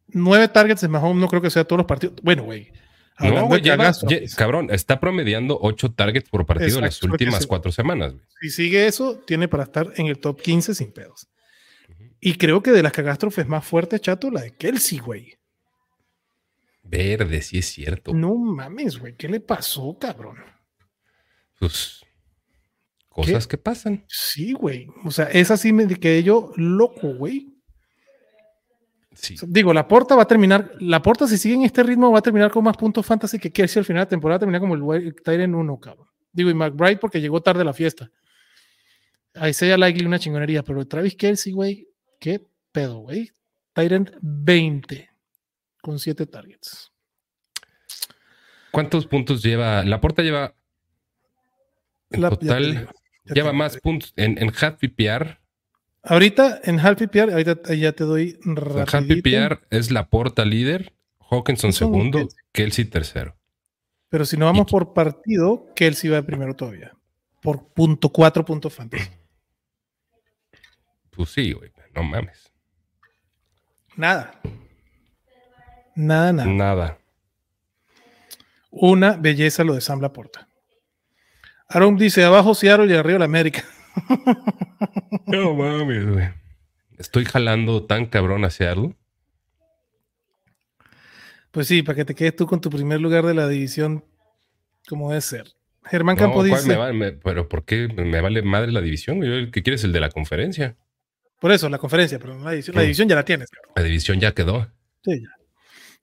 nueve, 0.07 0.47
targets 0.47 0.81
de 0.81 0.87
Mahomes 0.87 1.21
no 1.21 1.27
creo 1.27 1.41
que 1.41 1.49
sea 1.49 1.63
todos 1.63 1.79
los 1.79 1.87
partidos. 1.87 2.15
Bueno, 2.21 2.43
güey. 2.43 2.71
No, 3.19 3.49
cabrón, 4.35 4.69
está 4.71 4.99
promediando 4.99 5.57
ocho 5.59 5.91
targets 5.91 6.29
por 6.29 6.45
partido 6.45 6.77
en 6.77 6.85
las 6.85 7.01
últimas 7.01 7.47
cuatro 7.47 7.71
semanas. 7.71 8.13
Si 8.39 8.51
sigue 8.51 8.85
eso, 8.85 9.17
tiene 9.25 9.47
para 9.47 9.63
estar 9.63 9.91
en 9.95 10.05
el 10.05 10.19
top 10.19 10.39
15 10.39 10.75
sin 10.75 10.91
pedos. 10.91 11.27
Y 12.19 12.35
creo 12.35 12.61
que 12.61 12.71
de 12.71 12.83
las 12.83 12.91
catástrofes 12.91 13.47
más 13.47 13.65
fuertes, 13.65 14.01
chato, 14.01 14.29
la 14.29 14.41
de 14.41 14.55
Kelsey, 14.55 14.99
güey. 14.99 15.37
Verde, 16.83 17.41
sí 17.41 17.57
es 17.57 17.65
cierto. 17.65 18.13
No 18.13 18.35
mames, 18.35 18.99
güey. 18.99 19.15
¿Qué 19.15 19.27
le 19.27 19.39
pasó, 19.39 19.97
cabrón? 19.99 20.37
Pues 21.59 22.05
cosas 23.09 23.47
que 23.47 23.57
pasan. 23.57 24.05
Sí, 24.07 24.53
güey. 24.53 24.87
O 25.03 25.11
sea, 25.11 25.25
es 25.25 25.49
así 25.49 25.73
me 25.73 25.87
quedé 25.87 26.21
yo 26.23 26.51
loco, 26.55 27.15
güey. 27.15 27.56
Sí. 29.17 29.35
Digo, 29.47 29.73
la 29.73 29.87
porta 29.87 30.15
va 30.15 30.23
a 30.23 30.27
terminar, 30.27 30.73
la 30.79 31.01
porta 31.01 31.27
si 31.27 31.37
sigue 31.37 31.55
en 31.55 31.63
este 31.63 31.81
ritmo 31.81 32.11
va 32.11 32.19
a 32.19 32.21
terminar 32.21 32.51
con 32.51 32.63
más 32.63 32.77
puntos 32.77 33.05
fantasy 33.05 33.39
que 33.39 33.51
Kelsey 33.51 33.79
al 33.79 33.85
final 33.85 34.01
de 34.01 34.05
la 34.05 34.09
temporada 34.09 34.39
termina 34.39 34.59
como 34.59 34.75
el 34.75 35.15
en 35.25 35.55
1, 35.55 35.79
cabrón. 35.79 36.07
Digo, 36.31 36.49
y 36.51 36.53
McBride 36.53 36.97
porque 36.97 37.19
llegó 37.19 37.41
tarde 37.41 37.61
a 37.61 37.65
la 37.65 37.73
fiesta. 37.73 38.11
Ahí 39.33 39.53
sea 39.53 39.77
Likely 39.77 40.05
una 40.05 40.19
chingonería, 40.19 40.63
pero 40.63 40.85
Travis 40.85 41.15
Kelsey, 41.15 41.51
güey, 41.51 41.87
qué 42.19 42.45
pedo, 42.71 42.99
güey. 42.99 43.31
Tyrant 43.73 44.11
20 44.21 45.09
con 45.81 45.99
siete 45.99 46.25
targets. 46.25 46.91
¿Cuántos 48.71 49.07
puntos 49.07 49.41
lleva? 49.41 49.83
La 49.83 49.99
porta 49.99 50.21
lleva. 50.21 50.55
En 52.11 52.21
total, 52.21 52.89
lleva 53.25 53.53
más 53.53 53.77
puntos 53.77 54.13
en, 54.15 54.37
en 54.37 54.51
half 54.59 54.77
PPR. 54.79 55.39
Ahorita 56.09 56.61
en 56.63 56.79
half 56.79 56.97
PPR, 56.97 57.31
ahorita 57.31 57.73
ya 57.73 57.91
te 57.91 58.05
doy 58.05 58.39
En 58.45 58.57
half 58.57 59.07
PPR 59.07 59.67
es 59.69 59.91
la 59.91 60.07
porta 60.07 60.45
líder, 60.45 60.93
Hawkinson 61.29 61.73
segundo, 61.73 62.29
Kelsey 62.53 62.85
tercero. 62.85 63.35
Pero 64.09 64.25
si 64.25 64.37
no 64.37 64.45
vamos 64.45 64.71
por 64.71 64.93
partido, 64.93 65.67
Kelsey 65.75 66.09
va 66.09 66.21
primero 66.21 66.55
todavía. 66.55 66.93
Por 67.41 67.67
punto 67.73 68.09
cuatro 68.09 68.45
puntos 68.45 68.73
fantasy. 68.73 69.09
Pues 71.11 71.29
sí, 71.29 71.51
güey, 71.51 71.71
no 71.93 72.03
mames. 72.03 72.53
Nada. 73.97 74.39
Nada, 75.95 76.31
nada. 76.31 76.45
Nada. 76.49 76.97
Una 78.69 79.17
belleza 79.17 79.63
lo 79.65 79.73
de 79.73 79.81
Sam 79.81 79.99
Laporta. 79.99 80.47
Aaron 81.67 81.97
dice 81.97 82.23
abajo 82.23 82.55
Seattle 82.55 82.93
y 82.93 82.95
arriba 82.95 83.19
la 83.19 83.25
América. 83.25 83.65
No 85.27 85.53
mames, 85.53 86.05
güey. 86.05 86.29
Estoy 86.97 87.25
jalando 87.25 87.85
tan 87.85 88.05
cabrón 88.05 88.45
a 88.45 88.49
Seattle. 88.49 88.95
Pues 91.51 91.67
sí, 91.67 91.83
para 91.83 91.95
que 91.95 92.05
te 92.05 92.15
quedes 92.15 92.35
tú 92.35 92.45
con 92.45 92.61
tu 92.61 92.69
primer 92.69 92.99
lugar 92.99 93.25
de 93.25 93.33
la 93.33 93.47
división 93.47 94.03
como 94.87 95.09
debe 95.09 95.21
ser. 95.21 95.47
Germán 95.85 96.15
Campos 96.15 96.45
dice. 96.45 96.77
pero 97.23 97.47
¿por 97.47 97.65
qué 97.65 97.87
me 97.87 98.21
vale 98.21 98.41
madre 98.41 98.71
la 98.71 98.81
división? 98.81 99.21
Yo 99.23 99.33
el 99.33 99.51
que 99.51 99.63
quieres 99.63 99.83
el 99.83 99.93
de 99.93 99.99
la 99.99 100.09
conferencia. 100.09 100.75
Por 101.39 101.51
eso, 101.51 101.69
la 101.69 101.77
conferencia, 101.77 102.19
pero 102.19 102.37
la 102.39 102.51
división, 102.51 102.75
la 102.75 102.81
división 102.81 103.07
ya 103.07 103.15
la 103.15 103.23
tienes. 103.23 103.49
La 103.75 103.83
división 103.83 104.19
ya 104.19 104.33
quedó. 104.33 104.67
Sí, 105.03 105.21
ya. 105.21 105.29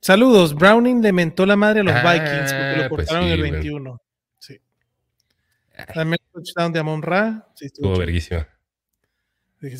Saludos. 0.01 0.55
Browning 0.55 1.03
le 1.03 1.13
mentó 1.13 1.47
la 1.47 1.57
madre 1.57 1.81
a 1.81 1.83
los 1.83 1.95
ah, 1.95 2.13
Vikings 2.13 2.53
porque 2.53 2.77
lo 2.77 2.89
pues 2.89 3.07
cortaron 3.09 3.29
el 3.31 3.43
21. 3.43 3.97
Sí. 3.97 4.14
También 5.93 6.19
touchdown 6.33 6.73
de 6.73 6.79
Amon 6.81 7.03
Ra. 7.03 7.49
Sí, 7.55 7.67
estuvo, 7.67 7.99
verguísima. 7.99 8.47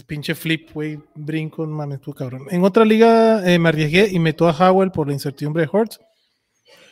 pinche 0.07 0.35
flip, 0.35 0.73
güey, 0.73 1.01
brinco, 1.15 1.67
mames, 1.67 2.01
tú 2.01 2.13
cabrón. 2.13 2.47
En 2.51 2.65
otra 2.65 2.85
liga 2.85 3.49
eh, 3.49 3.59
me 3.59 3.69
arriesgué 3.69 4.09
y 4.11 4.19
meto 4.19 4.49
a 4.49 4.53
Howell 4.53 4.91
por 4.91 5.07
la 5.07 5.13
incertidumbre 5.13 5.63
de 5.63 5.71
Hortz. 5.71 6.01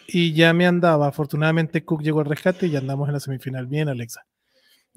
Y 0.07 0.33
ya 0.35 0.53
me 0.53 0.67
andaba. 0.67 1.09
Afortunadamente 1.09 1.85
Cook 1.85 2.03
llegó 2.03 2.21
al 2.21 2.27
rescate 2.27 2.67
y 2.67 2.71
ya 2.71 2.79
andamos 2.81 3.09
en 3.09 3.15
la 3.15 3.21
semifinal. 3.21 3.67
Bien, 3.67 3.89
Alexa. 3.89 4.25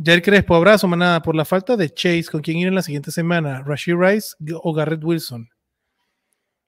Jair 0.04 0.22
Crespo, 0.22 0.56
abrazo, 0.56 0.88
manada. 0.88 1.22
Por 1.22 1.36
la 1.36 1.46
falta 1.46 1.78
de 1.78 1.90
Chase, 1.90 2.26
¿con 2.30 2.42
quién 2.42 2.58
ir 2.58 2.68
en 2.68 2.76
la 2.76 2.82
siguiente 2.82 3.12
semana? 3.12 3.64
¿Rashid 3.64 3.96
Rice 3.96 4.36
o 4.62 4.74
Garrett 4.74 5.04
Wilson? 5.04 5.50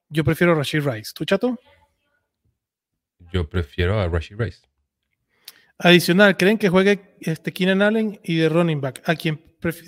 Yo 0.10 0.24
prefiero 0.24 0.54
a 0.54 0.56
Rashid 0.56 0.88
Rice. 0.88 1.12
¿Tú, 1.14 1.26
chato? 1.26 1.60
Yo 3.34 3.50
prefiero 3.50 4.00
a 4.00 4.08
Rashid 4.08 4.38
Rice. 4.38 4.67
Adicional, 5.80 6.38
¿creen 6.38 6.58
que 6.58 6.70
juegue 6.70 7.18
este 7.22 7.54
Keenan 7.54 7.82
Allen 7.82 8.20
y 8.24 8.36
de 8.38 8.50
running 8.50 8.82
back? 8.82 9.02
A 9.06 9.16
quien 9.16 9.42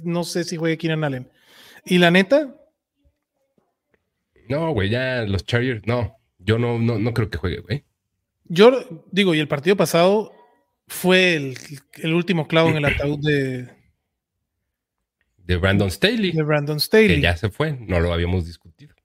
no 0.04 0.24
sé 0.24 0.44
si 0.44 0.58
juegue 0.58 0.78
Keenan 0.78 1.04
Allen. 1.04 1.32
¿Y 1.86 1.98
la 1.98 2.12
neta? 2.12 2.56
No, 4.48 4.72
güey, 4.72 4.90
ya 4.90 5.24
los 5.24 5.46
Chargers, 5.46 5.86
no. 5.86 6.16
Yo 6.40 6.58
no, 6.58 6.80
no, 6.80 7.00
no 7.00 7.14
creo 7.14 7.30
que 7.30 7.38
juegue, 7.38 7.60
güey. 7.60 7.86
Yo 8.46 9.04
digo, 9.12 9.34
y 9.36 9.40
el 9.40 9.48
partido 9.48 9.78
pasado 9.78 10.34
fue 10.88 11.36
el, 11.36 12.14
último 12.14 12.48
clavo 12.48 12.70
en 12.70 12.78
el 12.78 12.86
ataúd 12.86 13.20
de. 13.22 13.70
De 15.38 15.58
Brandon 15.58 15.90
Staley. 15.90 16.32
De 16.32 16.44
Brandon 16.44 16.80
Staley. 16.80 17.16
Que 17.16 17.22
ya 17.22 17.38
se 17.38 17.50
fue, 17.50 17.74
no 17.74 18.00
lo 18.00 18.12
habíamos 18.14 18.46
discutido. 18.46 18.96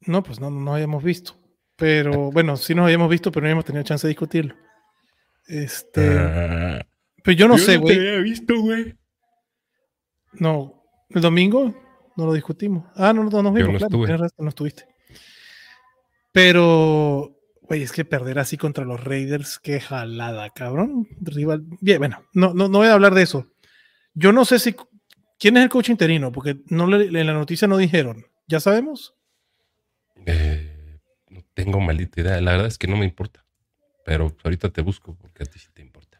No, 0.00 0.22
pues 0.22 0.40
no, 0.40 0.50
no 0.50 0.74
habíamos 0.74 1.02
visto. 1.02 1.36
Pero 1.76 2.30
bueno, 2.30 2.56
sí 2.56 2.74
nos 2.74 2.84
habíamos 2.84 3.10
visto, 3.10 3.30
pero 3.30 3.42
no 3.42 3.48
habíamos 3.48 3.64
tenido 3.64 3.84
chance 3.84 4.06
de 4.06 4.10
discutirlo. 4.10 4.54
Este. 5.46 6.16
Ah. 6.18 6.86
pero 7.22 7.36
yo 7.36 7.48
no 7.48 7.58
sé, 7.58 7.76
güey. 7.76 7.96
No 7.96 8.02
te 8.02 8.08
había 8.08 8.22
visto, 8.22 8.60
güey. 8.60 8.94
No, 10.34 10.84
el 11.10 11.20
domingo 11.20 11.74
no 12.16 12.26
lo 12.26 12.32
discutimos. 12.32 12.84
Ah, 12.94 13.12
no, 13.12 13.24
no 13.24 13.42
nos 13.42 13.54
vimos, 13.54 13.80
no 13.80 14.02
claro. 14.04 14.26
no 14.38 14.48
estuviste. 14.48 14.86
Pero 16.32 17.36
Güey, 17.62 17.82
es 17.82 17.92
que 17.92 18.04
perder 18.04 18.38
así 18.38 18.56
contra 18.56 18.84
los 18.84 19.02
Raiders, 19.02 19.58
qué 19.58 19.80
jalada, 19.80 20.50
cabrón. 20.50 21.08
Rival. 21.20 21.64
Bien, 21.80 21.98
bueno, 21.98 22.22
no, 22.34 22.52
no, 22.52 22.68
no 22.68 22.78
voy 22.78 22.88
a 22.88 22.92
hablar 22.92 23.14
de 23.14 23.22
eso. 23.22 23.46
Yo 24.14 24.32
no 24.32 24.44
sé 24.44 24.58
si. 24.58 24.74
¿Quién 25.38 25.56
es 25.56 25.62
el 25.62 25.68
coach 25.70 25.88
interino? 25.88 26.32
Porque 26.32 26.60
no 26.66 26.84
en 26.94 27.26
la 27.26 27.32
noticia 27.32 27.68
no 27.68 27.76
dijeron. 27.76 28.26
¿Ya 28.46 28.60
sabemos? 28.60 29.14
Eh, 30.26 31.00
no 31.30 31.44
tengo 31.54 31.80
maldita 31.80 32.20
idea. 32.20 32.40
La 32.40 32.52
verdad 32.52 32.66
es 32.66 32.78
que 32.78 32.88
no 32.88 32.96
me 32.96 33.04
importa. 33.04 33.41
Pero 34.04 34.34
ahorita 34.42 34.70
te 34.70 34.82
busco 34.82 35.14
porque 35.14 35.44
a 35.44 35.46
ti 35.46 35.58
sí 35.58 35.68
te 35.72 35.82
importa. 35.82 36.12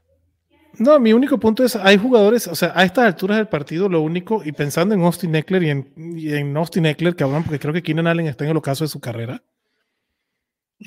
No, 0.78 0.98
mi 0.98 1.12
único 1.12 1.38
punto 1.38 1.64
es, 1.64 1.76
hay 1.76 1.98
jugadores, 1.98 2.48
o 2.48 2.54
sea, 2.54 2.72
a 2.74 2.84
estas 2.84 3.04
alturas 3.04 3.36
del 3.36 3.48
partido, 3.48 3.88
lo 3.88 4.00
único, 4.00 4.42
y 4.42 4.52
pensando 4.52 4.94
en 4.94 5.02
Austin 5.02 5.34
Eckler 5.34 5.62
y 5.62 5.70
en, 5.70 6.56
Austin 6.56 6.86
Eckler, 6.86 7.14
cabrón, 7.14 7.44
porque 7.44 7.58
creo 7.58 7.74
que 7.74 7.82
Keenan 7.82 8.06
Allen 8.06 8.26
está 8.26 8.44
en 8.44 8.50
el 8.50 8.56
ocaso 8.56 8.84
de 8.84 8.88
su 8.88 8.98
carrera. 8.98 9.42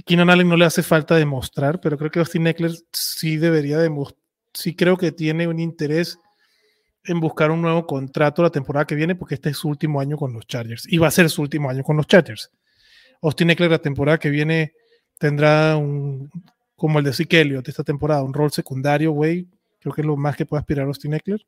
Keenan 0.06 0.30
Allen 0.30 0.50
no 0.50 0.58
le 0.58 0.66
hace 0.66 0.82
falta 0.82 1.16
demostrar, 1.16 1.80
pero 1.80 1.98
creo 1.98 2.10
que 2.10 2.20
Austin 2.20 2.48
Eckler 2.48 2.72
sí 2.92 3.38
debería 3.38 3.78
demostrar, 3.78 4.20
sí 4.54 4.76
creo 4.76 4.98
que 4.98 5.12
tiene 5.12 5.48
un 5.48 5.60
interés 5.60 6.18
en 7.04 7.20
buscar 7.20 7.52
un 7.52 7.62
nuevo 7.62 7.86
contrato 7.86 8.42
la 8.42 8.50
temporada 8.50 8.86
que 8.86 8.96
viene, 8.96 9.16
porque 9.16 9.36
este 9.36 9.52
es 9.52 9.58
su 9.58 9.70
último 9.70 10.02
año 10.02 10.18
con 10.18 10.34
los 10.34 10.48
Chargers, 10.48 10.92
y 10.92 10.98
va 10.98 11.08
a 11.08 11.12
ser 11.12 11.30
su 11.30 11.44
último 11.44 11.70
año 11.70 11.84
con 11.84 11.96
los 11.96 12.08
Chargers. 12.08 12.50
Austin 13.22 13.52
Eckler 13.52 13.70
la 13.70 13.80
temporada 13.80 14.18
que 14.18 14.32
viene 14.32 14.74
tendrá 15.20 15.78
un, 15.78 16.30
como 16.76 17.00
el 17.00 17.06
de 17.06 17.14
Zeke 17.14 17.42
Elliott 17.42 17.68
esta 17.68 17.84
temporada, 17.84 18.24
un 18.24 18.34
rol 18.34 18.52
secundario, 18.52 19.12
güey, 19.12 19.48
creo 19.80 19.94
que 19.94 20.02
es 20.02 20.08
lo 20.08 20.18
más 20.18 20.36
que 20.36 20.46
puede 20.46 20.62
aspirar 20.62 20.86
Austin 20.86 21.14
Eckler. 21.14 21.46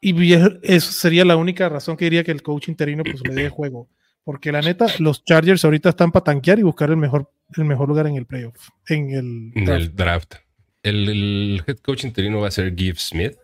Y 0.00 0.32
eso 0.32 0.92
sería 0.92 1.24
la 1.24 1.36
única 1.36 1.68
razón 1.68 1.96
que 1.96 2.06
diría 2.06 2.24
que 2.24 2.30
el 2.30 2.42
coach 2.42 2.68
interino 2.68 3.02
pues 3.04 3.20
le 3.22 3.34
dé 3.34 3.48
juego. 3.50 3.88
Porque 4.24 4.52
la 4.52 4.60
neta, 4.60 4.86
los 4.98 5.24
Chargers 5.24 5.64
ahorita 5.64 5.90
están 5.90 6.12
para 6.12 6.24
tanquear 6.24 6.58
y 6.58 6.62
buscar 6.62 6.90
el 6.90 6.96
mejor, 6.96 7.30
el 7.56 7.64
mejor 7.64 7.88
lugar 7.88 8.06
en 8.06 8.16
el 8.16 8.26
playoff, 8.26 8.68
en 8.88 9.54
el 9.54 9.94
draft. 9.94 10.34
El, 10.82 11.62
head 11.66 11.78
coach 11.78 12.04
interino 12.04 12.40
va 12.40 12.48
a 12.48 12.52
ser 12.52 12.74
Gibbs 12.74 13.08
Smith, 13.08 13.36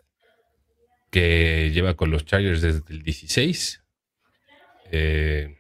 que 1.11 1.71
lleva 1.73 1.95
con 1.95 2.11
los 2.11 2.25
Chargers 2.25 2.63
desde 2.63 2.83
el 2.89 3.03
16. 3.03 3.83
Eh, 4.93 5.56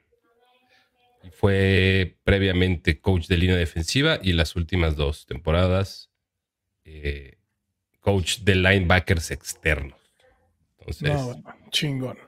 fue 1.33 2.19
previamente 2.25 3.01
coach 3.01 3.27
de 3.27 3.37
línea 3.37 3.57
defensiva 3.57 4.19
y 4.23 4.33
las 4.33 4.57
últimas 4.57 4.97
dos 4.97 5.27
temporadas 5.27 6.11
eh, 6.85 7.39
coach 8.01 8.41
de 8.41 8.55
linebackers 8.55 9.31
externos. 9.31 9.99
Entonces, 10.79 11.43
chingón. 11.71 12.19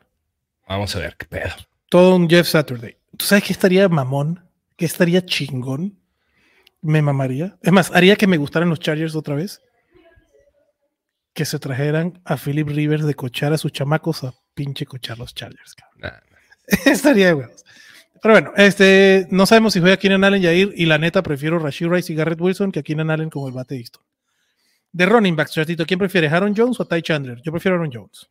Vamos 0.66 0.94
a 0.96 0.98
ver 0.98 1.16
qué 1.16 1.26
pedo 1.26 1.54
todo 1.88 2.16
un 2.16 2.28
Jeff 2.28 2.46
Saturday. 2.48 2.96
¿Tú 3.16 3.24
sabes 3.24 3.44
qué 3.44 3.52
estaría 3.52 3.88
mamón? 3.88 4.48
¿Qué 4.76 4.84
estaría 4.84 5.24
chingón? 5.24 5.98
Me 6.80 7.02
mamaría. 7.02 7.58
Es 7.62 7.72
más, 7.72 7.90
haría 7.92 8.16
que 8.16 8.26
me 8.26 8.37
gustaran 8.37 8.68
los 8.68 8.80
Chargers 8.80 9.16
otra 9.16 9.34
vez. 9.34 9.61
Que 11.32 11.44
se 11.44 11.58
trajeran 11.58 12.20
a 12.24 12.37
Philip 12.37 12.68
Rivers 12.68 13.04
de 13.04 13.14
cochar 13.14 13.52
a 13.52 13.58
sus 13.58 13.72
chamacos 13.72 14.24
a 14.24 14.34
pinche 14.54 14.87
cochar 14.87 15.18
los 15.18 15.34
Chargers. 15.34 15.74
estaría 16.84 17.34
bueno. 17.34 17.52
Pero 18.22 18.35
bueno, 18.35 18.52
este, 18.57 19.26
no 19.31 19.46
sabemos 19.46 19.72
si 19.72 19.81
juega 19.81 19.94
a 19.94 19.98
Keenan 19.98 20.24
Allen 20.24 20.42
Yair 20.42 20.72
y 20.74 20.87
la 20.87 20.98
neta 20.98 21.22
prefiero 21.22 21.59
Rashid 21.59 21.88
Rice 21.88 22.12
y 22.12 22.16
Garrett 22.16 22.40
Wilson 22.40 22.72
que 22.72 22.81
a 22.81 22.83
Keenan 22.83 23.11
Allen 23.11 23.31
como 23.31 23.48
el 23.48 23.54
bate 23.54 23.85
De 24.92 25.07
running 25.07 25.37
backs, 25.37 25.52
chatito, 25.52 25.87
¿quién 25.87 25.98
prefiere, 25.98 26.28
Aaron 26.28 26.54
Jones 26.57 26.81
o 26.81 26.87
Ty 26.87 27.02
Chandler? 27.02 27.40
Yo 27.42 27.52
prefiero 27.52 27.76
Aaron 27.76 27.90
Jones. 27.92 28.28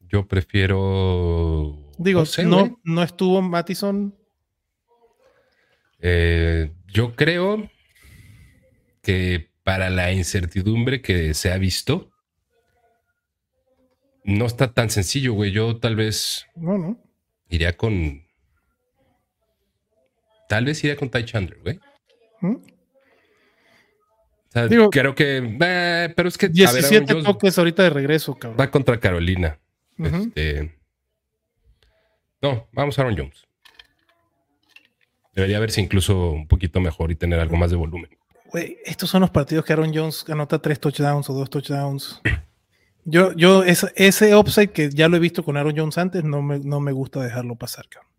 Yo 0.00 0.26
prefiero. 0.28 1.90
Digo, 1.96 2.24
no, 2.44 2.78
no, 2.84 3.02
estuvo 3.02 3.40
Mattison. 3.40 4.14
Eh, 6.00 6.70
yo 6.86 7.16
creo 7.16 7.70
que 9.00 9.50
para 9.62 9.88
la 9.88 10.12
incertidumbre 10.12 11.00
que 11.00 11.32
se 11.32 11.50
ha 11.50 11.56
visto, 11.56 12.10
no 14.24 14.46
está 14.46 14.74
tan 14.74 14.90
sencillo, 14.90 15.32
güey. 15.32 15.50
Yo 15.50 15.78
tal 15.78 15.96
vez. 15.96 16.46
No, 16.56 16.76
no. 16.76 17.11
Iría 17.52 17.76
con. 17.76 18.24
Tal 20.48 20.64
vez 20.64 20.82
iría 20.82 20.96
con 20.96 21.10
Ty 21.10 21.24
Chandler, 21.26 21.60
güey. 21.60 21.78
¿Mm? 22.40 22.56
creo 24.90 25.14
que. 25.14 25.56
Eh, 25.60 26.12
pero 26.16 26.28
es 26.30 26.38
que. 26.38 26.48
17 26.48 27.22
toques 27.22 27.58
ahorita 27.58 27.82
de 27.82 27.90
regreso, 27.90 28.34
cabrón. 28.34 28.58
Va 28.58 28.70
contra 28.70 28.98
Carolina. 28.98 29.58
Este, 29.98 30.74
no, 32.40 32.66
vamos 32.72 32.98
a 32.98 33.02
Aaron 33.02 33.18
Jones. 33.18 33.46
Debería 35.34 35.60
verse 35.60 35.82
incluso 35.82 36.30
un 36.30 36.48
poquito 36.48 36.80
mejor 36.80 37.10
y 37.10 37.16
tener 37.16 37.38
algo 37.38 37.56
más 37.58 37.70
de 37.70 37.76
volumen. 37.76 38.10
Güey, 38.46 38.78
estos 38.86 39.10
son 39.10 39.20
los 39.20 39.30
partidos 39.30 39.66
que 39.66 39.74
Aaron 39.74 39.92
Jones 39.94 40.24
anota 40.28 40.58
tres 40.58 40.80
touchdowns 40.80 41.28
o 41.28 41.34
dos 41.34 41.50
touchdowns. 41.50 42.22
Yo, 43.04 43.32
yo, 43.32 43.64
ese, 43.64 43.92
ese 43.96 44.36
upside 44.36 44.70
que 44.70 44.90
ya 44.90 45.08
lo 45.08 45.16
he 45.16 45.20
visto 45.20 45.44
con 45.44 45.56
Aaron 45.56 45.76
Jones 45.76 45.98
antes, 45.98 46.22
no 46.22 46.40
me, 46.42 46.60
no 46.60 46.80
me 46.80 46.92
gusta 46.92 47.20
dejarlo 47.20 47.56
pasar, 47.56 47.88
cabrón. 47.88 48.12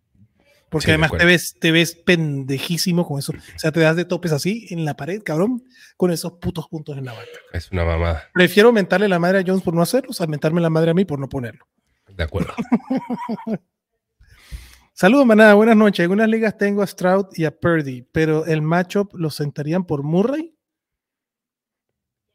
Porque 0.73 0.89
además 0.89 1.11
te 1.11 1.25
ves, 1.25 1.55
te 1.59 1.71
ves 1.71 1.93
pendejísimo 1.93 3.05
con 3.05 3.19
eso. 3.19 3.31
O 3.31 3.59
sea, 3.59 3.71
te 3.71 3.79
das 3.79 3.95
de 3.95 4.05
topes 4.05 4.31
así 4.31 4.65
en 4.71 4.85
la 4.85 4.95
pared, 4.95 5.21
cabrón, 5.21 5.63
con 5.97 6.09
esos 6.09 6.33
putos 6.33 6.67
puntos 6.67 6.97
en 6.97 7.05
la 7.05 7.13
banca. 7.13 7.29
Es 7.53 7.71
una 7.71 7.85
mamada. 7.85 8.23
Prefiero 8.33 8.73
mentarle 8.73 9.07
la 9.07 9.19
madre 9.19 9.39
a 9.39 9.43
Jones 9.45 9.61
por 9.61 9.75
no 9.75 9.83
hacerlo, 9.83 10.09
o 10.09 10.13
sea, 10.13 10.25
mentarme 10.25 10.61
la 10.61 10.71
madre 10.71 10.89
a 10.89 10.93
mí 10.95 11.05
por 11.05 11.19
no 11.19 11.29
ponerlo. 11.29 11.67
De 12.09 12.23
acuerdo. 12.23 12.55
Saludos, 14.93 15.27
manada. 15.27 15.53
Buenas 15.53 15.75
noches. 15.75 15.99
En 15.99 16.05
algunas 16.05 16.29
ligas 16.29 16.57
tengo 16.57 16.81
a 16.81 16.87
Stroud 16.87 17.27
y 17.33 17.45
a 17.45 17.51
Purdy, 17.51 18.07
pero 18.11 18.47
el 18.47 18.63
matchup 18.63 19.13
lo 19.13 19.29
sentarían 19.29 19.85
por 19.85 20.01
Murray. 20.01 20.55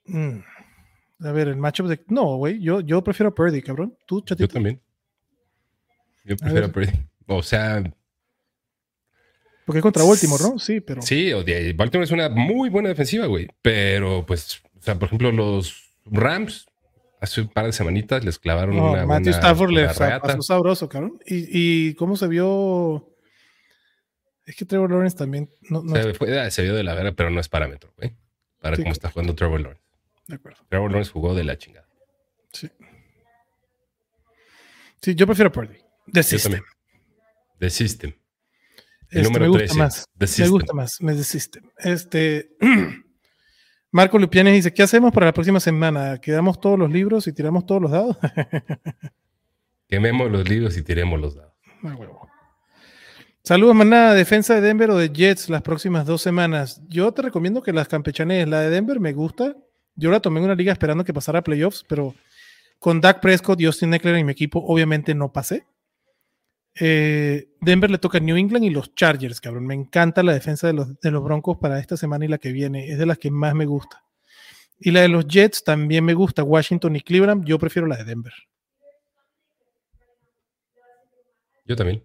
Mm. 0.04 0.38
A 1.20 1.32
ver, 1.32 1.48
el 1.48 1.56
matchup 1.56 1.88
de. 1.88 2.00
No, 2.08 2.36
güey. 2.36 2.60
Yo, 2.60 2.80
yo 2.80 3.02
prefiero 3.02 3.30
a 3.30 3.34
Purdy, 3.34 3.62
cabrón. 3.62 3.96
¿Tú, 4.06 4.20
chatito? 4.20 4.46
Yo 4.46 4.52
también. 4.52 4.80
Yo 6.24 6.36
prefiero 6.36 6.66
a, 6.66 6.68
a 6.68 6.72
Purdy. 6.72 6.92
O 7.26 7.42
sea, 7.42 7.82
porque 9.68 9.80
es 9.80 9.82
contra 9.82 10.02
Baltimore, 10.02 10.42
¿no? 10.42 10.58
Sí, 10.58 10.80
pero. 10.80 11.02
Sí, 11.02 11.30
Baltimore 11.74 12.04
es 12.04 12.10
una 12.10 12.30
muy 12.30 12.70
buena 12.70 12.88
defensiva, 12.88 13.26
güey. 13.26 13.48
Pero, 13.60 14.24
pues, 14.24 14.62
o 14.78 14.80
sea, 14.80 14.98
por 14.98 15.08
ejemplo, 15.08 15.30
los 15.30 15.92
Rams 16.06 16.64
hace 17.20 17.42
un 17.42 17.48
par 17.48 17.66
de 17.66 17.72
semanitas 17.74 18.24
les 18.24 18.38
clavaron 18.38 18.76
no, 18.76 18.92
una. 18.92 19.04
Matthew 19.04 19.34
Stafford 19.34 19.70
le 19.72 19.84
pasó 19.88 20.40
sabroso, 20.40 20.88
cabrón. 20.88 21.20
Y, 21.26 21.92
cómo 21.96 22.16
se 22.16 22.28
vio. 22.28 23.12
Es 24.46 24.56
que 24.56 24.64
Trevor 24.64 24.90
Lawrence 24.90 25.18
también. 25.18 25.50
No, 25.68 25.82
se, 26.50 26.62
vio 26.62 26.74
de 26.74 26.82
la 26.82 26.94
verga, 26.94 27.12
pero 27.12 27.28
no 27.28 27.38
es 27.38 27.50
parámetro, 27.50 27.92
güey. 27.98 28.16
Para 28.62 28.74
cómo 28.74 28.90
está 28.90 29.10
jugando 29.10 29.34
Trevor 29.34 29.60
Lawrence. 29.60 29.84
De 30.28 30.36
acuerdo. 30.36 30.64
Trevor 30.68 30.90
Lawrence 30.90 31.10
jugó 31.10 31.34
de 31.34 31.44
la 31.44 31.58
chingada. 31.58 31.88
Sí. 32.52 32.70
Sí, 35.02 35.14
yo 35.14 35.26
prefiero 35.26 35.50
Purdy. 35.50 35.78
The 36.12 36.22
System. 36.22 36.62
The 37.58 37.70
System. 37.70 38.12
Este, 39.10 39.40
me 39.40 39.48
gusta 39.48 39.74
más. 39.74 40.04
Me 40.38 40.48
gusta 40.48 40.72
más, 40.74 41.00
me 41.00 41.14
desiste. 41.14 41.60
Este, 41.78 42.50
Marco 43.90 44.18
Lupianes 44.18 44.54
dice, 44.54 44.72
¿qué 44.72 44.82
hacemos 44.82 45.12
para 45.12 45.26
la 45.26 45.32
próxima 45.32 45.60
semana? 45.60 46.18
¿Quedamos 46.18 46.60
todos 46.60 46.78
los 46.78 46.90
libros 46.90 47.26
y 47.26 47.32
tiramos 47.32 47.64
todos 47.64 47.80
los 47.80 47.90
dados? 47.90 48.18
Quememos 49.88 50.30
los 50.30 50.46
libros 50.46 50.76
y 50.76 50.82
tiremos 50.82 51.18
los 51.18 51.36
dados. 51.36 51.54
Ah, 51.84 51.96
Saludos, 53.42 53.74
manada. 53.74 54.12
Defensa 54.12 54.54
de 54.54 54.60
Denver 54.60 54.90
o 54.90 54.98
de 54.98 55.08
Jets 55.08 55.48
las 55.48 55.62
próximas 55.62 56.04
dos 56.04 56.20
semanas. 56.20 56.82
Yo 56.88 57.12
te 57.12 57.22
recomiendo 57.22 57.62
que 57.62 57.72
las 57.72 57.88
campechanes, 57.88 58.46
la 58.46 58.60
de 58.60 58.68
Denver 58.68 59.00
me 59.00 59.14
gusta. 59.14 59.56
Yo 59.98 60.12
la 60.12 60.20
tomé 60.20 60.38
en 60.38 60.44
una 60.44 60.54
liga 60.54 60.72
esperando 60.72 61.04
que 61.04 61.12
pasara 61.12 61.40
a 61.40 61.42
playoffs, 61.42 61.84
pero 61.88 62.14
con 62.78 63.00
Dak 63.00 63.20
Prescott 63.20 63.60
y 63.60 63.64
Austin 63.64 63.92
Eckler 63.92 64.14
en 64.14 64.26
mi 64.26 64.32
equipo, 64.32 64.62
obviamente 64.64 65.12
no 65.12 65.32
pasé. 65.32 65.66
Eh, 66.80 67.48
Denver 67.60 67.90
le 67.90 67.98
toca 67.98 68.18
a 68.18 68.20
New 68.20 68.36
England 68.36 68.64
y 68.64 68.70
los 68.70 68.94
Chargers, 68.94 69.40
cabrón. 69.40 69.66
Me 69.66 69.74
encanta 69.74 70.22
la 70.22 70.32
defensa 70.32 70.68
de 70.68 70.74
los, 70.74 71.00
de 71.00 71.10
los, 71.10 71.24
Broncos 71.24 71.58
para 71.58 71.80
esta 71.80 71.96
semana 71.96 72.24
y 72.24 72.28
la 72.28 72.38
que 72.38 72.52
viene. 72.52 72.88
Es 72.88 72.98
de 72.98 73.06
las 73.06 73.18
que 73.18 73.32
más 73.32 73.56
me 73.56 73.66
gusta. 73.66 74.04
Y 74.78 74.92
la 74.92 75.00
de 75.00 75.08
los 75.08 75.26
Jets 75.26 75.64
también 75.64 76.04
me 76.04 76.14
gusta. 76.14 76.44
Washington 76.44 76.94
y 76.94 77.00
Cleveland. 77.00 77.44
Yo 77.44 77.58
prefiero 77.58 77.88
la 77.88 77.96
de 77.96 78.04
Denver. 78.04 78.32
Yo 81.66 81.74
también. 81.74 82.04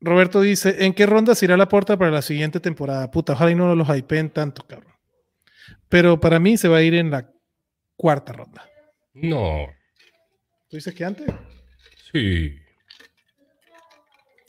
Roberto 0.00 0.40
dice: 0.40 0.84
¿En 0.84 0.94
qué 0.94 1.06
ronda 1.06 1.34
se 1.34 1.46
irá 1.46 1.56
la 1.56 1.68
puerta 1.68 1.96
para 1.96 2.12
la 2.12 2.22
siguiente 2.22 2.60
temporada? 2.60 3.10
Puta, 3.10 3.32
ojalá 3.32 3.50
y 3.50 3.56
no 3.56 3.74
los 3.74 3.88
hypeen 3.88 4.30
tanto, 4.30 4.64
cabrón. 4.64 4.95
Pero 5.88 6.20
para 6.20 6.38
mí 6.38 6.56
se 6.56 6.68
va 6.68 6.78
a 6.78 6.82
ir 6.82 6.94
en 6.94 7.10
la 7.10 7.30
cuarta 7.96 8.32
ronda. 8.32 8.68
No. 9.14 9.66
¿Tú 10.68 10.76
dices 10.76 10.94
que 10.94 11.04
antes? 11.04 11.26
Sí. 12.12 12.56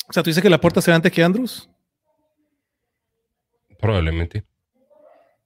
O 0.10 0.14
sea, 0.14 0.24
¿tú 0.24 0.30
dices 0.30 0.42
que 0.42 0.50
la 0.50 0.60
puerta 0.62 0.82
será 0.82 0.96
antes 0.96 1.12
que 1.12 1.24
Andrews? 1.24 1.70
Probablemente. 3.80 4.44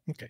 Ok. 0.08 0.24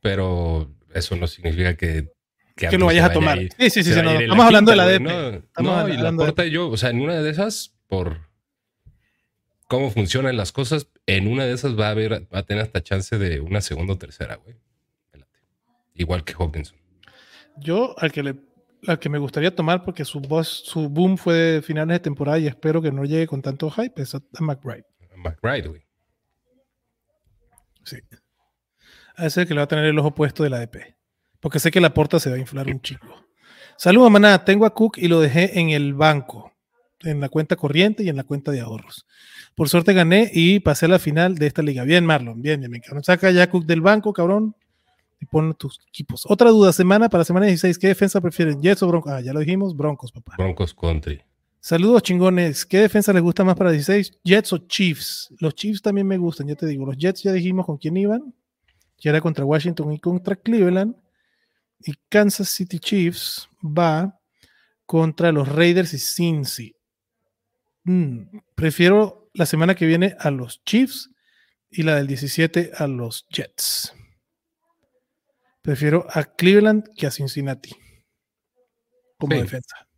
Pero 0.00 0.74
eso 0.94 1.16
no 1.16 1.26
significa 1.26 1.76
que. 1.76 2.12
Que, 2.56 2.78
lo 2.78 2.86
vayas 2.86 3.10
a 3.10 3.12
tomar. 3.12 3.38
sí, 3.38 3.68
sí, 3.68 3.82
sí. 3.82 3.90
estamos 3.90 4.46
hablando 4.46 4.70
de 4.70 4.76
la 4.76 4.86
DP. 4.86 5.02
No, 5.02 5.42
no 5.58 5.88
y 5.88 5.96
la 5.96 6.12
puerta 6.12 6.44
yo, 6.44 6.68
o 6.68 6.76
sea, 6.76 6.90
en 6.90 7.00
una 7.00 7.20
de 7.20 7.28
esas, 7.28 7.74
por 7.88 8.28
cómo 9.66 9.90
funcionan 9.90 10.36
las 10.36 10.52
cosas, 10.52 10.86
en 11.06 11.26
una 11.26 11.46
de 11.46 11.52
esas 11.52 11.76
va 11.76 11.88
a 11.88 11.90
haber, 11.90 12.32
va 12.32 12.38
a 12.38 12.42
tener 12.44 12.62
hasta 12.62 12.80
chance 12.80 13.18
de 13.18 13.40
una 13.40 13.60
segunda 13.60 13.94
o 13.94 13.98
tercera, 13.98 14.36
güey. 14.36 14.54
Igual 15.94 16.24
que 16.24 16.34
Hawkinson. 16.34 16.76
Yo, 17.56 17.94
al 17.98 18.10
que 18.12 18.22
le 18.22 18.34
la 18.86 18.98
que 18.98 19.08
me 19.08 19.18
gustaría 19.18 19.54
tomar 19.54 19.84
porque 19.84 20.04
su 20.04 20.20
voz, 20.20 20.48
su 20.48 20.88
boom 20.88 21.16
fue 21.16 21.34
de 21.34 21.62
finales 21.62 21.94
de 21.96 22.00
temporada 22.00 22.38
y 22.38 22.46
espero 22.46 22.82
que 22.82 22.92
no 22.92 23.04
llegue 23.04 23.26
con 23.26 23.42
tanto 23.42 23.70
hype 23.70 24.02
es 24.02 24.14
a, 24.14 24.20
McBride. 24.40 24.84
McBride, 25.16 25.68
güey. 25.68 25.82
Sí. 27.84 27.98
A 29.16 29.26
ese 29.26 29.46
que 29.46 29.54
le 29.54 29.58
va 29.58 29.64
a 29.64 29.68
tener 29.68 29.84
el 29.84 29.98
ojo 29.98 30.14
puesto 30.14 30.42
de 30.42 30.50
la 30.50 30.58
DP. 30.58 30.96
Porque 31.40 31.58
sé 31.58 31.70
que 31.70 31.80
la 31.80 31.94
porta 31.94 32.18
se 32.18 32.30
va 32.30 32.36
a 32.36 32.38
inflar 32.38 32.66
un 32.66 32.80
chico. 32.80 33.06
Saludos, 33.76 34.10
maná. 34.10 34.44
Tengo 34.44 34.66
a 34.66 34.74
Cook 34.74 34.98
y 34.98 35.08
lo 35.08 35.20
dejé 35.20 35.58
en 35.58 35.70
el 35.70 35.94
banco, 35.94 36.52
en 37.00 37.20
la 37.20 37.28
cuenta 37.28 37.56
corriente 37.56 38.02
y 38.02 38.08
en 38.08 38.16
la 38.16 38.24
cuenta 38.24 38.50
de 38.50 38.60
ahorros. 38.60 39.06
Por 39.54 39.68
suerte 39.68 39.92
gané 39.92 40.30
y 40.32 40.60
pasé 40.60 40.86
a 40.86 40.88
la 40.88 40.98
final 40.98 41.36
de 41.36 41.46
esta 41.46 41.62
liga. 41.62 41.84
Bien, 41.84 42.04
Marlon. 42.04 42.40
Bien, 42.40 42.60
bien. 42.60 42.82
Saca 43.02 43.30
ya 43.30 43.50
Cook 43.50 43.66
del 43.66 43.82
banco, 43.82 44.12
cabrón 44.12 44.56
y 45.20 45.26
pon 45.26 45.54
tus 45.54 45.80
equipos. 45.88 46.24
Otra 46.28 46.50
duda, 46.50 46.72
semana 46.72 47.08
para 47.08 47.24
semana 47.24 47.46
16, 47.46 47.78
¿qué 47.78 47.88
defensa 47.88 48.20
prefieren? 48.20 48.60
¿Jets 48.60 48.82
o 48.82 48.88
Broncos? 48.88 49.12
Ah, 49.12 49.20
ya 49.20 49.32
lo 49.32 49.40
dijimos, 49.40 49.76
Broncos, 49.76 50.12
papá. 50.12 50.34
Broncos 50.36 50.74
Country. 50.74 51.22
Saludos, 51.60 52.02
chingones. 52.02 52.66
¿Qué 52.66 52.78
defensa 52.78 53.12
les 53.12 53.22
gusta 53.22 53.42
más 53.42 53.56
para 53.56 53.70
16? 53.70 54.20
¿Jets 54.22 54.52
o 54.52 54.58
Chiefs? 54.58 55.32
Los 55.38 55.54
Chiefs 55.54 55.80
también 55.80 56.06
me 56.06 56.18
gustan, 56.18 56.46
ya 56.46 56.54
te 56.54 56.66
digo. 56.66 56.84
Los 56.84 56.98
Jets 56.98 57.22
ya 57.22 57.32
dijimos 57.32 57.64
con 57.64 57.78
quién 57.78 57.96
iban. 57.96 58.34
Que 58.98 59.08
era 59.08 59.20
contra 59.22 59.46
Washington 59.46 59.92
y 59.92 59.98
contra 59.98 60.36
Cleveland. 60.36 60.94
Y 61.80 61.94
Kansas 62.10 62.50
City 62.50 62.78
Chiefs 62.78 63.48
va 63.62 64.20
contra 64.84 65.32
los 65.32 65.48
Raiders 65.48 65.94
y 65.94 65.98
Cincy. 65.98 66.76
Mm, 67.84 68.40
prefiero 68.54 69.30
la 69.32 69.46
semana 69.46 69.74
que 69.74 69.86
viene 69.86 70.16
a 70.18 70.30
los 70.30 70.62
Chiefs 70.64 71.10
y 71.70 71.82
la 71.82 71.96
del 71.96 72.06
17 72.06 72.72
a 72.76 72.86
los 72.86 73.26
Jets. 73.30 73.94
Prefiero 75.64 76.06
a 76.10 76.24
Cleveland 76.24 76.84
que 76.94 77.06
a 77.06 77.10
Cincinnati 77.10 77.74
como 79.16 79.34
defensa. 79.34 79.88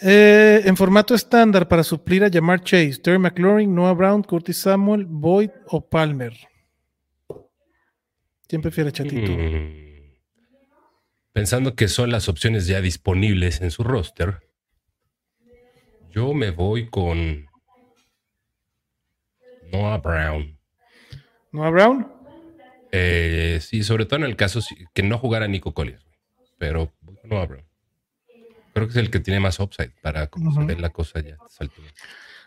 Eh, 0.00 0.62
en 0.64 0.76
formato 0.76 1.12
estándar 1.12 1.66
para 1.66 1.82
suplir 1.82 2.22
a 2.22 2.30
Jamar 2.30 2.62
Chase, 2.62 3.00
Terry 3.02 3.18
McLaurin, 3.18 3.74
Noah 3.74 3.94
Brown, 3.94 4.22
Curtis 4.22 4.58
Samuel, 4.58 5.06
Boyd 5.06 5.50
o 5.66 5.88
Palmer. 5.88 6.34
¿Quién 8.46 8.62
prefiere 8.62 8.92
Chatito? 8.92 9.32
Mm. 9.32 10.14
Pensando 11.32 11.74
que 11.74 11.88
son 11.88 12.12
las 12.12 12.28
opciones 12.28 12.68
ya 12.68 12.80
disponibles 12.80 13.60
en 13.60 13.72
su 13.72 13.82
roster, 13.82 14.38
yo 16.10 16.32
me 16.32 16.52
voy 16.52 16.88
con 16.88 17.48
Noah 19.72 19.98
Brown. 19.98 20.56
¿Noah 21.50 21.70
Brown? 21.70 22.15
Eh, 22.92 23.58
sí, 23.62 23.82
sobre 23.82 24.06
todo 24.06 24.20
en 24.20 24.24
el 24.24 24.36
caso 24.36 24.60
que 24.94 25.02
no 25.02 25.18
jugara 25.18 25.48
Nico 25.48 25.74
Collins. 25.74 26.04
Pero 26.58 26.92
no 27.24 27.38
abro. 27.38 27.64
Creo 28.72 28.86
que 28.86 28.92
es 28.92 28.96
el 28.96 29.10
que 29.10 29.20
tiene 29.20 29.40
más 29.40 29.58
upside 29.58 29.92
para 30.02 30.28
se 30.28 30.64
ve 30.64 30.76
la 30.76 30.90
cosa 30.90 31.20
ya 31.20 31.38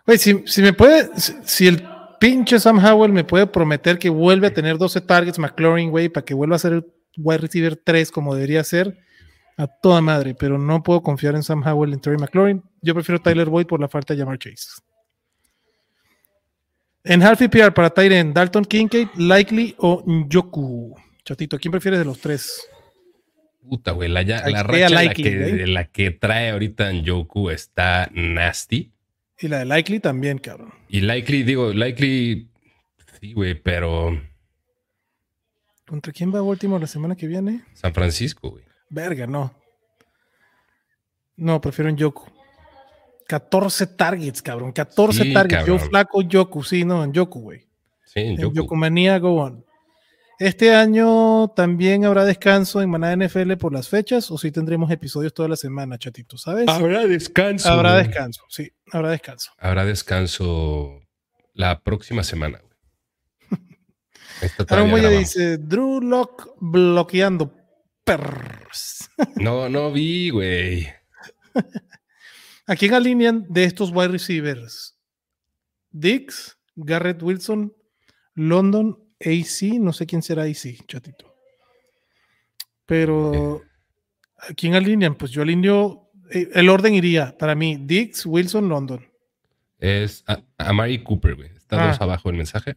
Oye, 0.06 0.18
si, 0.18 0.62
me 0.62 0.74
puede, 0.74 1.10
si, 1.18 1.68
el 1.68 1.84
pinche 2.20 2.60
Sam 2.60 2.84
Howell 2.84 3.12
me 3.12 3.24
puede 3.24 3.48
prometer 3.48 3.98
que 3.98 4.10
vuelve 4.10 4.48
a 4.48 4.54
tener 4.54 4.78
12 4.78 5.02
targets 5.02 5.40
McLaurin, 5.40 5.90
güey, 5.90 6.10
para 6.10 6.24
que 6.24 6.34
vuelva 6.34 6.56
a 6.56 6.60
ser 6.60 6.74
el 6.74 6.86
wide 7.18 7.40
receiver 7.40 7.76
3 7.76 8.12
como 8.12 8.36
debería 8.36 8.64
ser, 8.64 8.98
a 9.58 9.68
toda 9.68 10.02
madre, 10.02 10.36
pero 10.36 10.58
no 10.58 10.84
puedo 10.84 11.02
confiar 11.02 11.36
en 11.36 11.44
Sam 11.44 11.64
Howell 11.66 11.90
y 11.90 11.94
en 11.94 12.00
Terry 12.00 12.18
McLaurin. 12.18 12.64
Yo 12.82 12.94
prefiero 12.94 13.20
Tyler 13.22 13.50
Boyd 13.50 13.66
por 13.66 13.80
la 13.80 13.90
falta 13.90 14.14
de 14.14 14.20
llamar 14.20 14.40
Chase. 14.40 14.70
En 17.04 17.24
half 17.24 17.40
PR 17.40 17.74
para 17.74 17.90
Tyren, 17.90 18.34
Dalton 18.34 18.66
Kincaid, 18.66 19.08
Likely 19.16 19.76
o 19.78 20.04
Njoku. 20.06 20.96
Chatito, 21.24 21.58
¿quién 21.58 21.72
prefieres 21.72 22.00
de 22.00 22.06
los 22.06 22.20
tres? 22.20 22.68
Puta, 23.62 23.92
güey, 23.92 24.10
la, 24.10 24.24
la 24.24 24.64
racha 24.64 24.90
la, 24.90 25.14
que, 25.14 25.66
la 25.68 25.86
que 25.86 26.12
trae 26.12 26.52
ahorita 26.52 26.92
Njoku 26.92 27.50
está 27.52 28.10
nasty. 28.14 28.92
Y 29.40 29.48
la 29.48 29.60
de 29.60 29.66
Likely 29.66 30.00
también, 30.00 30.40
cabrón. 30.40 30.74
Y 30.90 31.02
Likely, 31.02 31.44
digo, 31.44 31.72
Likely, 31.72 32.50
sí, 33.20 33.34
güey, 33.34 33.54
pero... 33.54 34.22
¿Contra 35.88 36.12
quién 36.12 36.34
va 36.34 36.42
último 36.42 36.78
la 36.78 36.88
semana 36.88 37.16
que 37.16 37.28
viene? 37.28 37.64
San 37.74 37.94
Francisco, 37.94 38.50
güey. 38.52 38.66
Verga, 38.90 39.26
no. 39.26 39.54
No, 41.38 41.62
prefiero 41.62 41.90
Njoku. 41.90 42.39
14 43.30 43.86
targets, 43.86 44.42
cabrón. 44.42 44.72
14 44.72 45.32
targets. 45.32 45.64
Yo 45.68 45.78
flaco 45.78 46.24
Yoku, 46.24 46.64
sí, 46.64 46.84
no, 46.84 47.04
en 47.04 47.14
Yoku, 47.14 47.42
güey. 47.42 47.68
Sí, 48.04 48.22
en 48.22 48.38
Yoku. 48.38 48.56
Yokumanía, 48.56 49.20
go 49.20 49.36
on. 49.36 49.64
Este 50.40 50.74
año 50.74 51.50
también 51.50 52.06
habrá 52.06 52.26
descanso 52.26 52.82
en 52.82 52.90
Manada 52.90 53.16
NFL 53.16 53.54
por 53.58 53.72
las 53.72 53.88
fechas, 53.88 54.32
o 54.32 54.38
si 54.40 54.52
tendremos 54.52 54.90
episodios 54.90 55.32
toda 55.32 55.48
la 55.48 55.58
semana, 55.58 56.00
chatito, 56.00 56.40
¿sabes? 56.40 56.68
Habrá 56.68 57.06
descanso. 57.06 57.70
Habrá 57.70 57.98
descanso, 57.98 58.46
sí, 58.50 58.72
habrá 58.92 59.12
descanso. 59.12 59.52
Habrá 59.60 59.86
descanso 59.86 61.02
la 61.54 61.82
próxima 61.82 62.24
semana, 62.24 62.60
güey. 62.64 63.70
Ahora 64.70 65.10
dice, 65.10 65.60
Drew 65.60 66.02
Lock 66.02 66.56
bloqueando 66.60 67.54
perros. 68.04 69.08
no, 69.36 69.70
no 69.70 69.92
vi, 69.92 70.32
güey. 70.32 70.88
¿A 72.70 72.76
quién 72.76 72.94
alinean 72.94 73.48
de 73.50 73.64
estos 73.64 73.90
wide 73.90 74.10
receivers? 74.10 74.96
Dix, 75.90 76.56
Garrett 76.76 77.24
Wilson, 77.24 77.74
London, 78.36 78.96
AC, 79.20 79.80
no 79.80 79.92
sé 79.92 80.06
quién 80.06 80.22
será 80.22 80.44
AC, 80.44 80.86
chatito. 80.86 81.34
Pero, 82.86 83.64
¿a 84.38 84.54
quién 84.54 84.76
alinean? 84.76 85.16
Pues 85.16 85.32
yo 85.32 85.42
alineo, 85.42 86.12
eh, 86.30 86.48
el 86.54 86.70
orden 86.70 86.94
iría 86.94 87.36
para 87.40 87.56
mí, 87.56 87.76
Dix, 87.82 88.28
Wilson, 88.28 88.70
London. 88.70 89.04
Es 89.80 90.24
a, 90.28 90.72
Mary 90.72 91.02
Cooper, 91.02 91.38
güey. 91.38 91.50
Está 91.50 91.88
dos 91.88 91.98
ah. 92.00 92.04
abajo 92.04 92.30
el 92.30 92.36
mensaje. 92.36 92.76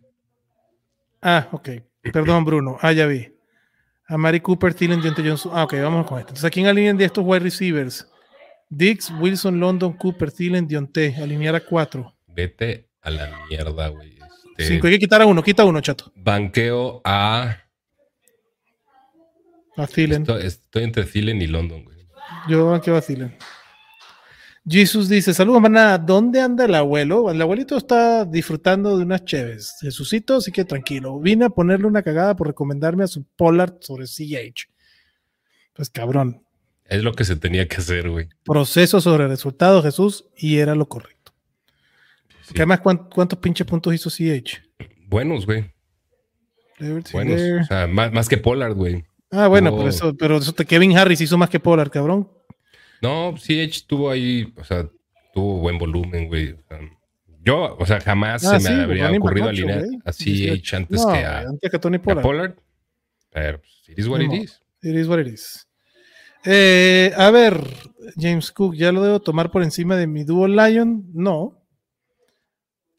Ah, 1.21 1.49
ok. 1.53 1.69
Perdón, 2.11 2.47
Bruno. 2.47 2.79
Ah, 2.81 2.93
ya 2.93 3.05
vi. 3.05 3.31
A 4.09 4.17
Mary 4.17 4.41
Cooper, 4.41 4.73
Thielen, 4.73 5.03
Jonte 5.03 5.23
Johnson. 5.23 5.53
Ah, 5.55 5.65
ok, 5.65 5.75
vamos 5.83 6.07
con 6.07 6.19
esto. 6.19 6.31
Entonces, 6.31 6.47
¿a 6.47 6.51
quién 6.51 6.67
alinean 6.67 6.97
de 6.97 7.05
estos 7.05 7.23
wide 7.27 7.41
receivers? 7.41 8.09
Dix, 8.75 9.13
Wilson, 9.21 9.61
London, 9.61 9.93
Cooper, 9.93 10.33
Thielen, 10.33 10.67
Dionte. 10.67 11.15
Alinear 11.17 11.55
a 11.55 11.61
cuatro. 11.61 12.17
Vete 12.27 12.89
a 13.03 13.11
la 13.11 13.31
mierda, 13.47 13.89
güey. 13.89 14.19
Este, 14.57 14.75
Cinco. 14.75 14.87
Hay 14.87 14.95
que 14.95 14.99
quitar 15.01 15.21
a 15.21 15.27
uno. 15.27 15.43
Quita 15.43 15.63
uno, 15.67 15.79
chato. 15.83 16.11
Banqueo 16.17 17.03
a. 17.05 17.59
A 19.77 19.87
Thielen. 19.87 20.25
Estoy, 20.41 20.85
entre 20.85 21.05
Thielen 21.05 21.43
y 21.43 21.49
London, 21.49 21.85
güey. 21.85 22.09
Yo 22.49 22.71
banqueo 22.71 22.97
a 22.97 23.03
Thielen. 23.03 23.37
Jesus 24.67 25.07
dice, 25.09 25.35
saludos, 25.35 25.61
manada, 25.61 25.99
¿dónde 25.99 26.41
anda 26.41 26.65
el 26.65 26.75
abuelo? 26.75 27.31
El 27.31 27.43
abuelito 27.43 27.77
está 27.77 28.25
disfrutando 28.25 28.97
de 28.97 29.05
unas 29.05 29.25
cheves. 29.27 29.77
Jesucito, 29.83 30.37
así 30.37 30.51
que 30.51 30.65
tranquilo. 30.65 31.21
Vine 31.21 31.45
a 31.45 31.51
ponerle 31.51 31.87
una 31.89 32.03
cagada 32.03 32.35
por 32.35 32.47
recomendarme 32.47 33.05
a 33.05 33.09
su 33.09 33.23
Pollard 33.37 33.75
sobre 33.81 34.07
CH. 34.07 34.71
Pues 35.75 35.91
cabrón. 35.91 36.43
Es 36.87 37.03
lo 37.03 37.13
que 37.13 37.25
se 37.25 37.37
tenía 37.37 37.67
que 37.69 37.77
hacer, 37.77 38.11
güey. 38.11 38.29
Proceso 38.45 39.01
sobre 39.01 39.29
resultado, 39.29 39.83
Jesús, 39.83 40.27
y 40.37 40.59
era 40.59 40.75
lo 40.75 40.89
correcto. 40.89 41.33
además, 42.55 42.81
¿cuántos, 42.81 43.39
pinches 43.39 43.67
puntos 43.67 43.95
hizo 43.95 44.11
CH? 44.11 44.63
Buenos, 45.09 45.47
güey. 45.47 45.71
Buenos. 47.13 47.41
O 47.63 47.65
sea, 47.65 47.87
más, 47.87 48.29
que 48.29 48.37
Pollard, 48.37 48.75
güey. 48.75 49.05
Ah, 49.31 49.49
bueno, 49.49 49.75
pero 49.75 49.89
eso, 49.89 50.15
pero 50.17 50.37
eso 50.37 50.53
te, 50.53 50.67
Kevin 50.67 50.97
Harris 50.97 51.21
hizo 51.21 51.39
más 51.39 51.49
que 51.49 51.61
Pollard, 51.61 51.91
cabrón. 51.91 52.29
No, 53.01 53.35
CH 53.37 53.87
tuvo 53.87 54.11
ahí, 54.11 54.53
o 54.57 54.65
sea, 54.65 54.89
tuvo 55.33 55.59
buen 55.59 55.79
volumen, 55.79 56.29
güey. 56.29 56.55
yo, 57.43 57.77
o 57.79 57.87
sea, 57.87 58.01
jamás 58.01 58.45
ah, 58.45 58.61
se 58.61 58.71
me 58.71 58.83
habría 58.83 59.11
ocurrido 59.11 59.49
alinear 59.49 59.85
a 60.05 60.13
CH 60.13 60.75
antes 60.75 61.05
que 61.05 61.25
a, 61.25 61.41
antes 61.41 61.71
que 61.71 61.79
Tony 61.79 61.99
Pollard. 61.99 62.23
Pollard. 62.23 62.55
Pero 63.31 63.59
pues, 63.59 63.73
it 63.89 63.99
is 63.99 64.07
what 64.07 64.21
it 64.21 64.33
is. 64.33 64.61
It 64.83 64.95
is 64.95 65.09
what 65.09 65.19
it 65.19 65.29
is. 65.29 65.67
Eh, 66.45 67.13
a 67.17 67.31
ver, 67.31 67.65
James 68.17 68.51
Cook, 68.51 68.75
¿ya 68.75 68.93
lo 68.93 69.03
debo 69.03 69.21
tomar 69.21 69.51
por 69.51 69.63
encima 69.63 69.97
de 69.97 70.07
mi 70.07 70.25
dúo 70.25 70.49
Lion? 70.49 71.05
No. 71.13 71.59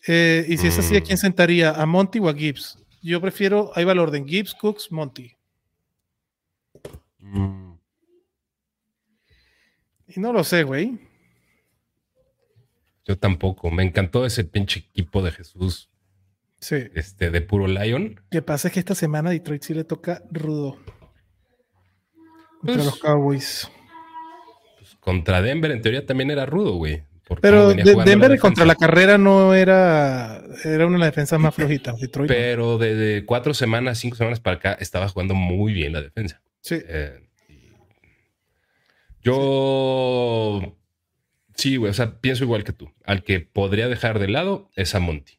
Eh, 0.08 0.46
y 0.48 0.58
si 0.58 0.68
es 0.68 0.80
así, 0.80 0.96
¿a 0.96 1.02
quién 1.02 1.16
mm. 1.16 1.22
sentaría? 1.22 1.72
¿A 1.72 1.86
Monty 1.86 2.20
o 2.20 2.30
a 2.30 2.34
Gibbs? 2.34 2.78
Yo 3.02 3.20
prefiero, 3.22 3.72
ahí 3.76 3.84
va 3.84 3.92
el 3.92 4.00
orden, 4.00 4.28
Gibbs, 4.28 4.54
Cooks, 4.54 4.92
Monty. 4.92 5.32
Mm. 7.20 7.74
Y 10.08 10.20
no 10.20 10.32
lo 10.32 10.44
sé, 10.44 10.64
güey. 10.64 11.00
Yo 13.06 13.18
tampoco. 13.18 13.72
Me 13.72 13.84
encantó 13.84 14.26
ese 14.26 14.44
pinche 14.44 14.80
equipo 14.80 15.22
de 15.22 15.32
Jesús. 15.32 15.90
Sí. 16.60 16.78
Este, 16.94 17.30
de 17.30 17.42
puro 17.42 17.68
Lion. 17.68 18.16
Lo 18.16 18.30
que 18.30 18.42
pasa 18.42 18.68
es 18.68 18.74
que 18.74 18.80
esta 18.80 18.96
semana 18.96 19.32
Detroit 19.32 19.64
sí 19.64 19.74
le 19.74 19.84
toca 19.84 20.24
rudo. 20.32 20.78
Contra 22.64 22.76
pues, 22.76 22.86
los 22.86 23.00
Cowboys. 23.00 23.72
Pues, 24.80 24.96
contra 25.02 25.42
Denver, 25.42 25.72
en 25.72 25.82
teoría, 25.82 26.06
también 26.06 26.32
era 26.32 26.46
rudo, 26.46 26.76
güey. 26.76 27.04
Pero 27.42 27.74
Denver 27.74 28.40
contra 28.40 28.66
la 28.66 28.76
carrera 28.76 29.18
no 29.18 29.54
era. 29.54 30.44
Era 30.64 30.86
una 30.86 30.96
de 30.96 31.00
las 31.00 31.08
defensas 31.10 31.40
más 31.40 31.56
flojitas. 31.56 32.00
Detroit. 32.00 32.30
Pero 32.30 32.78
de, 32.78 33.24
cuatro 33.26 33.54
semanas, 33.54 33.98
cinco 33.98 34.16
semanas 34.16 34.40
para 34.40 34.58
acá, 34.58 34.74
estaba 34.80 35.10
jugando 35.10 35.34
muy 35.34 35.74
bien 35.74 35.94
la 35.94 36.02
defensa. 36.02 36.42
Sí. 36.62 36.78
Eh, 36.88 37.28
yo. 39.22 40.78
Sí, 41.56 41.78
güey, 41.78 41.92
o 41.92 41.94
sea, 41.94 42.20
pienso 42.20 42.44
igual 42.44 42.64
que 42.64 42.74
tú. 42.74 42.92
Al 43.06 43.24
que 43.24 43.40
podría 43.42 43.88
dejar 43.88 44.20
de 44.20 44.28
lado 44.28 44.70
es 44.76 44.96
a 44.96 45.00
Monty. 45.00 45.34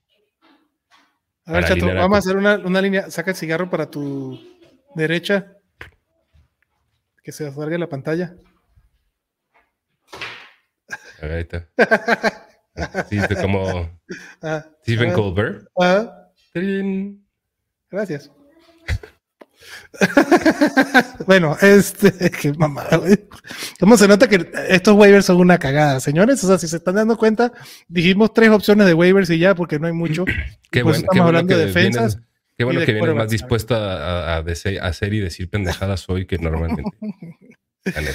A 1.47 1.53
ver, 1.53 1.65
Chato, 1.65 1.87
vamos 1.87 2.17
a 2.17 2.19
hacer 2.19 2.37
una, 2.37 2.83
línea. 2.83 3.11
Saca 3.11 3.31
el 3.31 3.37
cigarro 3.37 3.69
para 3.69 3.91
tu 3.91 4.41
derecha. 4.95 5.54
Que 7.25 7.33
se 7.33 7.51
salga 7.51 7.79
la 7.79 7.89
pantalla. 7.89 8.37
Ahí 11.21 11.41
está. 11.41 11.69
Sí, 13.09 13.19
como 13.41 13.89
ah, 14.43 14.67
Stephen 14.83 15.11
ah, 15.11 15.15
Colbert. 15.15 15.69
Ah. 15.81 16.29
Gracias. 17.89 18.33
bueno, 21.27 21.57
este, 21.61 22.31
qué 22.43 22.53
mamada, 22.55 23.01
¿Cómo 23.79 23.97
se 23.97 24.09
nota 24.09 24.29
que 24.29 24.51
estos 24.69 24.97
waivers 24.97 25.27
son 25.27 25.37
una 25.37 25.59
cagada, 25.59 26.01
señores? 26.01 26.43
O 26.43 26.49
sea, 26.49 26.59
si 26.59 26.67
se 26.67 26.79
están 26.79 26.97
dando 26.97 27.17
cuenta, 27.17 27.53
dijimos 27.87 28.35
tres 28.35 28.51
opciones 28.51 28.87
de 28.87 28.95
waivers 28.95 29.31
y 29.31 29.39
ya, 29.39 29.55
porque 29.55 29.79
no 29.79 29.87
hay 29.87 29.93
mucho. 29.93 30.25
qué 30.73 30.83
pues 30.83 30.97
bueno, 30.97 30.99
estamos 30.99 31.27
hablando 31.29 31.57
de 31.57 31.67
defensas. 31.67 32.19
Qué 32.57 32.65
bueno 32.65 32.81
que 32.85 32.93
vienes 32.93 33.15
más 33.15 33.31
dispuesto 33.31 33.75
a, 33.75 34.39
hacer 34.39 35.15
y 35.15 35.21
decir 35.21 35.49
pendejadas 35.51 36.09
hoy 36.09 36.27
que 36.27 36.39
normalmente. 36.39 36.83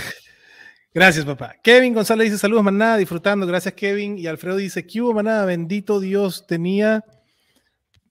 Gracias, 0.94 1.24
papá. 1.24 1.56
Kevin 1.62 1.94
González 1.94 2.26
dice: 2.26 2.40
Saludos, 2.40 2.64
manada, 2.64 2.98
disfrutando. 2.98 3.46
Gracias, 3.46 3.74
Kevin. 3.76 4.18
Y 4.18 4.28
Alfredo 4.28 4.58
dice: 4.58 4.88
¿Qué 4.88 5.02
hubo, 5.02 5.14
manada? 5.14 5.46
Bendito 5.46 6.00
Dios, 6.00 6.48
tenía 6.48 7.06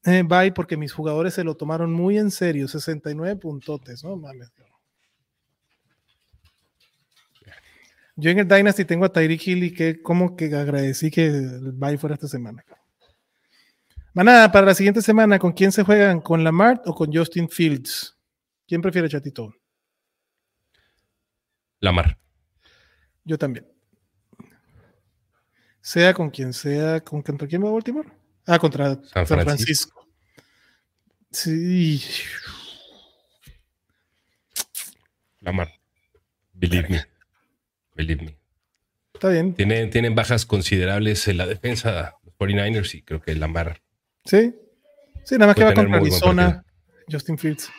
eh, 0.05 0.23
bye 0.25 0.53
porque 0.53 0.77
mis 0.77 0.93
jugadores 0.93 1.35
se 1.35 1.45
lo 1.45 1.57
tomaron 1.57 1.93
muy 1.93 2.19
en 2.19 2.31
serio. 2.31 2.69
69 2.69 3.37
puntotes, 3.37 4.05
no 4.05 4.17
mames. 4.17 4.51
Yo 8.17 8.31
en 8.31 8.41
el 8.41 8.49
Dynasty 8.49 8.85
tengo 8.85 9.05
a 9.05 9.13
Tyreek 9.13 9.47
Hill 9.47 9.65
y 9.65 9.73
que 9.73 10.03
como 10.03 10.35
que 10.35 10.47
agradecí 10.47 11.11
que 11.11 11.27
el 11.27 11.73
bye 11.73 11.99
fuera 11.99 12.15
esta 12.15 12.27
semana. 12.27 12.65
Manada, 14.19 14.51
para 14.51 14.67
la 14.67 14.75
siguiente 14.75 15.01
semana, 15.01 15.39
¿con 15.39 15.53
quién 15.53 15.71
se 15.71 15.85
juegan? 15.85 16.21
¿Con 16.21 16.43
Lamar 16.43 16.83
o 16.87 16.93
con 16.93 17.13
Justin 17.13 17.49
Fields? 17.49 18.19
¿Quién 18.67 18.83
prefiere, 18.83 19.09
chatito? 19.09 19.55
Lamar. 21.79 22.19
Yo 23.23 23.39
también. 23.39 23.65
Sea 25.81 26.13
con 26.15 26.31
quien 26.31 26.53
sea, 26.53 26.99
¿con 26.99 27.23
contra 27.23 27.47
quién 27.47 27.65
va 27.65 27.71
Baltimore? 27.71 28.09
Ah, 28.45 28.59
contra 28.59 29.01
San 29.05 29.25
Francisco. 29.25 30.09
Sí. 31.31 32.03
Lamar. 35.39 35.69
Believe 36.55 36.89
me. 36.89 37.05
Believe 37.95 38.25
me. 38.25 38.39
Está 39.15 39.29
bien. 39.29 39.55
Tienen, 39.55 39.91
tienen 39.91 40.17
bajas 40.17 40.45
considerables 40.45 41.29
en 41.29 41.37
la 41.37 41.47
defensa 41.47 42.17
los 42.25 42.35
49ers 42.35 42.97
y 42.97 43.03
creo 43.03 43.23
que 43.23 43.37
Lamar. 43.37 43.81
Sí. 44.25 44.55
Sí, 45.25 45.35
nada 45.35 45.49
más 45.49 45.57
que 45.57 45.65
va 45.65 45.75
contra 45.75 45.97
Arizona, 45.99 46.65
Justin 47.11 47.39
Fields. 47.39 47.71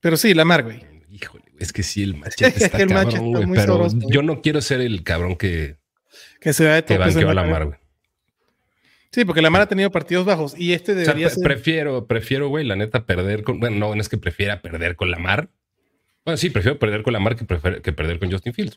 Pero 0.00 0.16
sí, 0.16 0.34
Lamar, 0.34 0.62
güey. 0.62 0.82
Híjole, 1.10 1.44
es 1.58 1.72
que 1.72 1.82
sí, 1.82 2.02
el 2.02 2.16
machete 2.16 2.48
está 2.64 2.86
cabrón, 2.86 3.32
güey. 3.32 3.46
Pero 3.54 3.88
yo 4.10 4.22
no 4.22 4.42
quiero 4.42 4.60
ser 4.60 4.80
el 4.80 5.02
cabrón 5.02 5.36
que, 5.36 5.78
que 6.40 6.52
se 6.52 6.66
va 6.66 6.74
de 6.74 6.84
que, 6.84 6.98
va 6.98 7.06
a 7.06 7.34
Lamar, 7.34 7.66
güey. 7.66 7.78
Sí, 9.12 9.24
porque 9.24 9.40
la 9.40 9.46
Lamar 9.46 9.62
ha 9.62 9.68
tenido 9.68 9.90
partidos 9.90 10.26
bajos 10.26 10.54
y 10.58 10.72
este 10.72 10.94
debería 10.94 11.30
ser... 11.30 11.42
Prefiero, 11.42 12.06
prefiero, 12.06 12.48
güey, 12.48 12.66
la 12.66 12.74
neta, 12.74 13.06
perder 13.06 13.44
con. 13.44 13.60
Bueno, 13.60 13.76
no, 13.76 13.94
no 13.94 14.00
es 14.00 14.08
que 14.08 14.18
prefiera 14.18 14.60
perder 14.60 14.96
con 14.96 15.10
la 15.10 15.18
Mar. 15.18 15.48
Bueno, 16.24 16.36
sí, 16.36 16.50
prefiero 16.50 16.78
perder 16.78 17.04
con 17.04 17.12
la 17.12 17.20
Mar 17.20 17.36
que, 17.36 17.46
que 17.80 17.92
perder 17.92 18.18
con 18.18 18.30
Justin 18.30 18.52
Fields. 18.52 18.76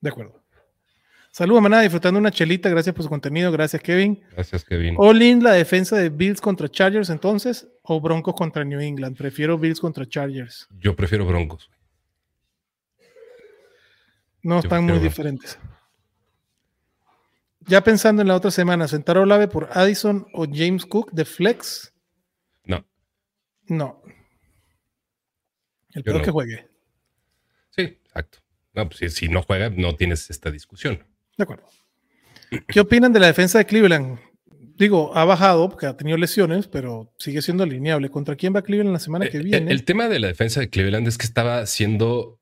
De 0.00 0.08
acuerdo. 0.08 0.45
Saludos, 1.36 1.60
manada, 1.60 1.82
disfrutando 1.82 2.18
una 2.18 2.30
chelita. 2.30 2.70
Gracias 2.70 2.94
por 2.94 3.02
su 3.02 3.10
contenido. 3.10 3.52
Gracias, 3.52 3.82
Kevin. 3.82 4.24
Gracias, 4.32 4.64
Kevin. 4.64 4.94
All 4.96 5.20
in 5.20 5.44
la 5.44 5.52
defensa 5.52 5.94
de 5.94 6.08
Bills 6.08 6.40
contra 6.40 6.66
Chargers, 6.66 7.10
entonces, 7.10 7.68
o 7.82 8.00
Broncos 8.00 8.34
contra 8.34 8.64
New 8.64 8.80
England. 8.80 9.18
Prefiero 9.18 9.58
Bills 9.58 9.78
contra 9.78 10.08
Chargers. 10.08 10.66
Yo 10.78 10.96
prefiero 10.96 11.26
Broncos. 11.26 11.68
No 14.40 14.60
están 14.60 14.86
muy 14.86 14.98
diferentes. 14.98 15.58
Ya 17.66 17.84
pensando 17.84 18.22
en 18.22 18.28
la 18.28 18.36
otra 18.36 18.50
semana, 18.50 18.88
¿sentar 18.88 19.18
a 19.18 19.20
Olave 19.20 19.46
por 19.46 19.68
Addison 19.74 20.26
o 20.32 20.46
James 20.50 20.86
Cook 20.86 21.12
de 21.12 21.26
Flex? 21.26 21.92
No. 22.64 22.82
No. 23.66 24.02
El 25.90 26.02
peor 26.02 26.22
que 26.22 26.30
juegue. 26.30 26.66
Sí, 27.72 27.82
exacto. 27.82 28.38
No, 28.72 28.88
pues 28.88 29.12
si, 29.12 29.28
no 29.28 29.42
juega, 29.42 29.68
no 29.68 29.96
tienes 29.96 30.30
esta 30.30 30.50
discusión. 30.50 31.04
De 31.36 31.44
acuerdo. 31.44 31.68
¿Qué 32.68 32.80
opinan 32.80 33.12
de 33.12 33.20
la 33.20 33.26
defensa 33.26 33.58
de 33.58 33.66
Cleveland? 33.66 34.18
Digo, 34.76 35.16
ha 35.16 35.24
bajado 35.24 35.70
porque 35.70 35.86
ha 35.86 35.96
tenido 35.96 36.18
lesiones, 36.18 36.66
pero 36.66 37.12
sigue 37.18 37.40
siendo 37.40 37.64
alineable. 37.64 38.10
¿Contra 38.10 38.36
quién 38.36 38.54
va 38.54 38.62
Cleveland 38.62 38.92
la 38.92 38.98
semana 38.98 39.28
que 39.28 39.38
eh, 39.38 39.42
viene? 39.42 39.72
El, 39.72 39.84
tema 39.84 40.08
de 40.08 40.18
la 40.18 40.26
defensa 40.26 40.60
de 40.60 40.68
Cleveland 40.68 41.08
es 41.08 41.16
que 41.16 41.26
estaba 41.26 41.64
siendo. 41.66 42.38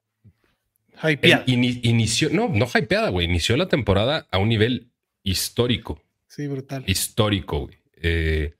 Hypeada. 1.03 1.45
inició, 1.47 2.31
no, 2.31 2.49
no 2.49 2.67
hypeada, 2.67 3.11
güey. 3.11 3.27
Inició 3.27 3.57
la 3.57 3.69
temporada 3.69 4.27
a 4.31 4.39
un 4.39 4.49
nivel 4.49 4.91
histórico. 5.23 6.01
Sí, 6.29 6.47
brutal. 6.47 6.85
Histórico, 6.87 7.61
güey. 7.61 7.79
Eh, 7.97 8.55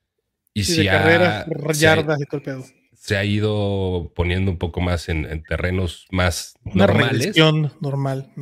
y 0.53 0.65
si 0.65 0.87
carreras, 0.87 1.47
yardas 1.79 2.21
y 2.21 2.25
todo 2.27 2.65
Se 2.93 3.17
ha 3.17 3.25
ido 3.25 4.13
poniendo 4.15 4.53
un 4.53 4.59
poco 4.59 4.81
más 4.81 5.09
en, 5.09 5.43
terrenos 5.43 6.07
más 6.11 6.55
Una 6.65 6.87
normales. 6.87 7.37
normal. 7.81 8.33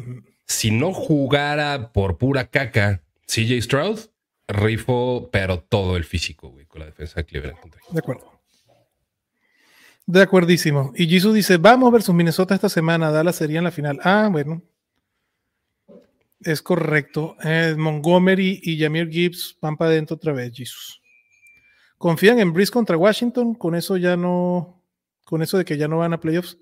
Si 0.52 0.70
no 0.70 0.92
jugara 0.92 1.92
por 1.92 2.18
pura 2.18 2.46
caca 2.48 3.02
CJ 3.26 3.62
Stroud, 3.62 4.00
rifo, 4.46 5.30
pero 5.32 5.60
todo 5.60 5.96
el 5.96 6.04
físico, 6.04 6.50
güey, 6.50 6.66
con 6.66 6.80
la 6.80 6.86
defensa 6.86 7.14
de 7.16 7.24
Cleveland. 7.24 7.58
De 7.90 7.98
acuerdo. 7.98 8.30
De 10.04 10.20
acuerdísimo. 10.20 10.92
Y 10.94 11.08
Jesus 11.08 11.34
dice, 11.34 11.56
vamos 11.56 11.90
versus 11.90 12.14
Minnesota 12.14 12.54
esta 12.54 12.68
semana, 12.68 13.10
Dallas 13.10 13.36
sería 13.36 13.58
en 13.58 13.64
la 13.64 13.70
final. 13.70 13.98
Ah, 14.04 14.28
bueno. 14.30 14.62
Es 16.40 16.60
correcto. 16.60 17.34
Eh, 17.42 17.74
Montgomery 17.78 18.60
y 18.62 18.78
Jamir 18.78 19.08
Gibbs 19.08 19.56
van 19.58 19.78
para 19.78 19.92
adentro 19.92 20.16
otra 20.16 20.34
vez, 20.34 20.52
Jesus. 20.54 21.00
¿Confían 21.96 22.38
en 22.40 22.52
Breeze 22.52 22.70
contra 22.70 22.98
Washington? 22.98 23.54
Con 23.54 23.74
eso 23.74 23.96
ya 23.96 24.18
no. 24.18 24.84
Con 25.24 25.40
eso 25.40 25.56
de 25.56 25.64
que 25.64 25.78
ya 25.78 25.88
no 25.88 25.98
van 25.98 26.12
a 26.12 26.20
playoffs. 26.20 26.58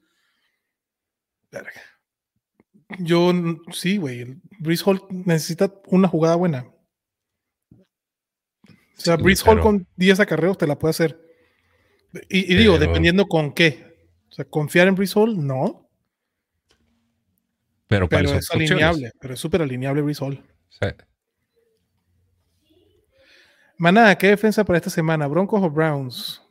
Yo 2.98 3.32
sí, 3.72 3.96
güey. 3.96 4.36
Breeze 4.58 4.82
Hall 4.84 5.02
necesita 5.10 5.72
una 5.86 6.08
jugada 6.08 6.36
buena. 6.36 6.66
O 7.80 9.02
sea, 9.02 9.16
Breeze 9.16 9.48
Hall 9.48 9.60
con 9.60 9.86
10 9.96 10.20
acarreos 10.20 10.58
te 10.58 10.66
la 10.66 10.78
puede 10.78 10.90
hacer. 10.90 11.20
Y, 12.28 12.54
digo, 12.54 12.78
dependiendo 12.78 13.26
con 13.26 13.52
qué. 13.52 13.96
O 14.28 14.32
sea, 14.32 14.44
confiar 14.44 14.88
en 14.88 14.94
Breeze 14.94 15.18
Hall, 15.18 15.46
no. 15.46 15.88
Pero, 17.86 18.08
pero 18.08 18.30
es 18.30 18.50
alineable, 18.50 19.12
pero 19.20 19.34
es 19.34 19.40
súper 19.40 19.62
alineable 19.62 20.02
Breeze 20.02 20.24
Hall. 20.24 20.44
Sí. 20.68 20.86
Manada, 23.78 24.16
¿qué 24.18 24.28
defensa 24.28 24.64
para 24.64 24.76
esta 24.76 24.90
semana? 24.90 25.26
¿Broncos 25.26 25.62
o 25.62 25.70
Browns? 25.70 26.42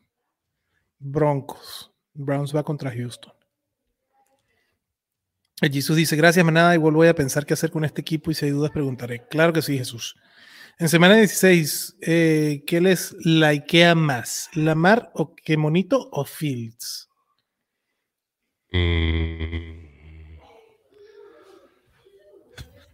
Broncos. 0.98 1.94
Browns 2.14 2.56
va 2.56 2.64
contra 2.64 2.92
Houston. 2.92 3.32
Jesús 5.62 5.98
dice, 5.98 6.16
gracias 6.16 6.46
Manada, 6.46 6.74
y 6.74 6.78
vuelvo 6.78 7.04
a 7.04 7.14
pensar 7.14 7.46
qué 7.46 7.54
hacer 7.54 7.70
con 7.72 7.84
este 7.84 8.02
equipo 8.02 8.32
y 8.32 8.34
si 8.34 8.46
hay 8.46 8.52
dudas 8.52 8.72
preguntaré. 8.72 9.28
Claro 9.30 9.52
que 9.52 9.62
sí, 9.62 9.78
Jesús. 9.78 10.16
En 10.78 10.88
semana 10.88 11.16
16, 11.16 11.98
eh, 12.02 12.64
¿qué 12.66 12.80
les 12.80 13.14
likea 13.26 13.96
más? 13.96 14.50
¿Lamar 14.54 15.12
o 15.14 15.36
qué 15.36 15.58
monito 15.58 16.08
o 16.14 16.24
Fields? 16.24 17.10
Mm. 18.72 19.90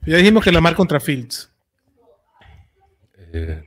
Ya 0.07 0.17
dijimos 0.17 0.43
que 0.43 0.51
Lamar 0.51 0.75
contra 0.75 0.99
Fields. 0.99 1.51
Eh, 3.33 3.61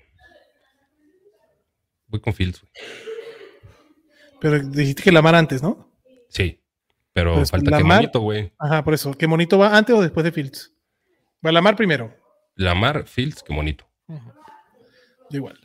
voy 2.08 2.20
con 2.20 2.34
Fields. 2.34 2.64
Pero 4.40 4.58
dijiste 4.60 5.02
que 5.04 5.12
Lamar 5.12 5.36
antes, 5.36 5.62
¿no? 5.62 5.92
Sí. 6.28 6.57
Pero, 7.18 7.44
falta 7.46 7.76
qué 7.76 7.84
monito, 7.84 8.20
güey. 8.20 8.52
Ajá, 8.58 8.84
por 8.84 8.94
eso. 8.94 9.12
¿Qué 9.12 9.26
monito 9.26 9.58
va 9.58 9.76
antes 9.76 9.94
o 9.94 10.00
después 10.00 10.22
de 10.22 10.32
Fields? 10.32 10.72
Va 11.44 11.50
Lamar 11.50 11.74
primero. 11.74 12.14
Lamar, 12.54 13.06
Fields, 13.06 13.42
qué 13.42 13.52
monito. 13.52 13.84
Igual. 15.30 15.58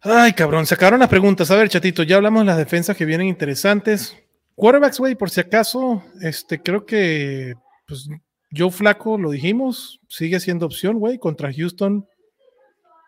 Ay, 0.00 0.32
cabrón, 0.32 0.64
se 0.64 0.74
acabaron 0.74 1.00
las 1.00 1.08
preguntas. 1.08 1.50
A 1.50 1.56
ver, 1.56 1.68
chatito, 1.68 2.04
ya 2.04 2.16
hablamos 2.16 2.42
de 2.42 2.46
las 2.46 2.56
defensas 2.56 2.96
que 2.96 3.04
vienen 3.04 3.26
interesantes. 3.26 4.16
Quarterbacks, 4.54 4.98
güey, 4.98 5.16
por 5.16 5.28
si 5.28 5.40
acaso, 5.40 6.04
este, 6.20 6.62
creo 6.62 6.86
que, 6.86 7.54
pues, 7.86 8.08
Joe 8.56 8.70
Flaco, 8.70 9.18
lo 9.18 9.30
dijimos, 9.30 10.00
sigue 10.08 10.38
siendo 10.40 10.66
opción, 10.66 10.98
güey, 10.98 11.18
contra 11.18 11.52
Houston. 11.52 12.06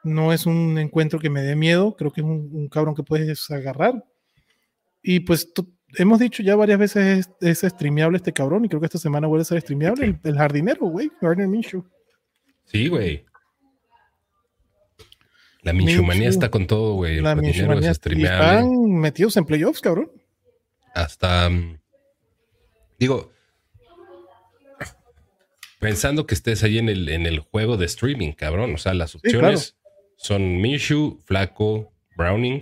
No 0.02 0.32
es 0.32 0.46
un 0.46 0.78
encuentro 0.78 1.18
que 1.18 1.30
me 1.30 1.42
dé 1.42 1.54
miedo, 1.54 1.94
creo 1.96 2.10
que 2.10 2.22
es 2.22 2.26
un, 2.26 2.68
cabrón 2.68 2.94
que 2.94 3.02
puedes 3.02 3.50
agarrar. 3.50 4.04
Y 5.02 5.20
pues 5.20 5.52
hemos 5.96 6.18
dicho 6.18 6.42
ya 6.42 6.56
varias 6.56 6.78
veces 6.78 7.28
es, 7.40 7.62
es, 7.62 7.70
streameable 7.72 8.16
este 8.16 8.32
cabrón, 8.32 8.64
y 8.64 8.68
creo 8.68 8.80
que 8.80 8.86
esta 8.86 8.98
semana 8.98 9.26
vuelve 9.26 9.42
a 9.42 9.46
ser 9.46 9.60
streameable 9.60 10.04
el, 10.04 10.20
el 10.22 10.36
jardinero, 10.36 10.86
güey, 10.86 11.10
Gardner 11.20 11.48
Minshew. 11.48 11.84
Sí, 12.64 12.88
güey. 12.88 13.24
La 15.62 15.72
Minshumanía 15.72 16.28
está 16.28 16.50
con 16.50 16.66
todo, 16.66 16.94
güey. 16.94 17.20
La 17.20 17.34
Minshumanía 17.34 17.90
están 17.90 18.70
metidos 18.94 19.36
en 19.36 19.44
playoffs, 19.44 19.80
cabrón. 19.80 20.10
Hasta. 20.94 21.50
Mm, 21.50 21.78
digo. 22.98 23.32
Pensando 25.78 26.26
que 26.26 26.34
estés 26.34 26.62
ahí 26.62 26.78
en 26.78 26.90
el, 26.90 27.08
en 27.08 27.24
el 27.24 27.40
juego 27.40 27.76
de 27.76 27.86
streaming, 27.86 28.32
cabrón. 28.32 28.74
O 28.74 28.78
sea, 28.78 28.92
las 28.92 29.14
opciones 29.14 29.76
son 30.16 30.60
Minshew, 30.60 31.18
Flaco, 31.24 31.92
Browning. 32.16 32.60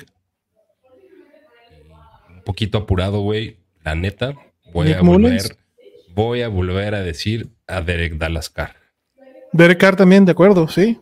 Poquito 2.48 2.78
apurado, 2.78 3.20
güey. 3.20 3.58
La 3.84 3.94
neta. 3.94 4.34
Voy 4.72 4.92
a 4.92 5.02
volver. 5.02 5.58
Voy 6.14 6.40
a 6.40 6.48
volver 6.48 6.94
a 6.94 7.02
decir 7.02 7.50
a 7.66 7.82
Derek 7.82 8.14
Dalascar. 8.14 8.74
Derek 9.52 9.78
Carr 9.78 9.96
también, 9.96 10.24
de 10.24 10.32
acuerdo, 10.32 10.66
sí. 10.66 10.98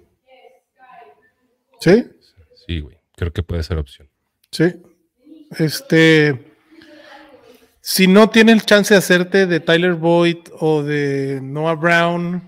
¿Sí? 1.79 2.05
Sí, 2.67 2.81
güey. 2.81 2.97
Creo 3.15 3.33
que 3.33 3.45
puede 3.45 3.63
ser 3.63 3.79
opción. 3.79 4.09
Sí. 4.51 4.75
Este. 5.57 6.53
Si 7.81 8.09
no 8.09 8.29
tienes 8.29 8.67
chance 8.67 8.93
de 8.93 8.99
hacerte 8.99 9.47
de 9.47 9.61
Tyler 9.61 9.95
Boyd 9.95 10.49
o 10.59 10.83
de 10.83 11.39
Noah 11.41 11.77
Brown, 11.77 12.43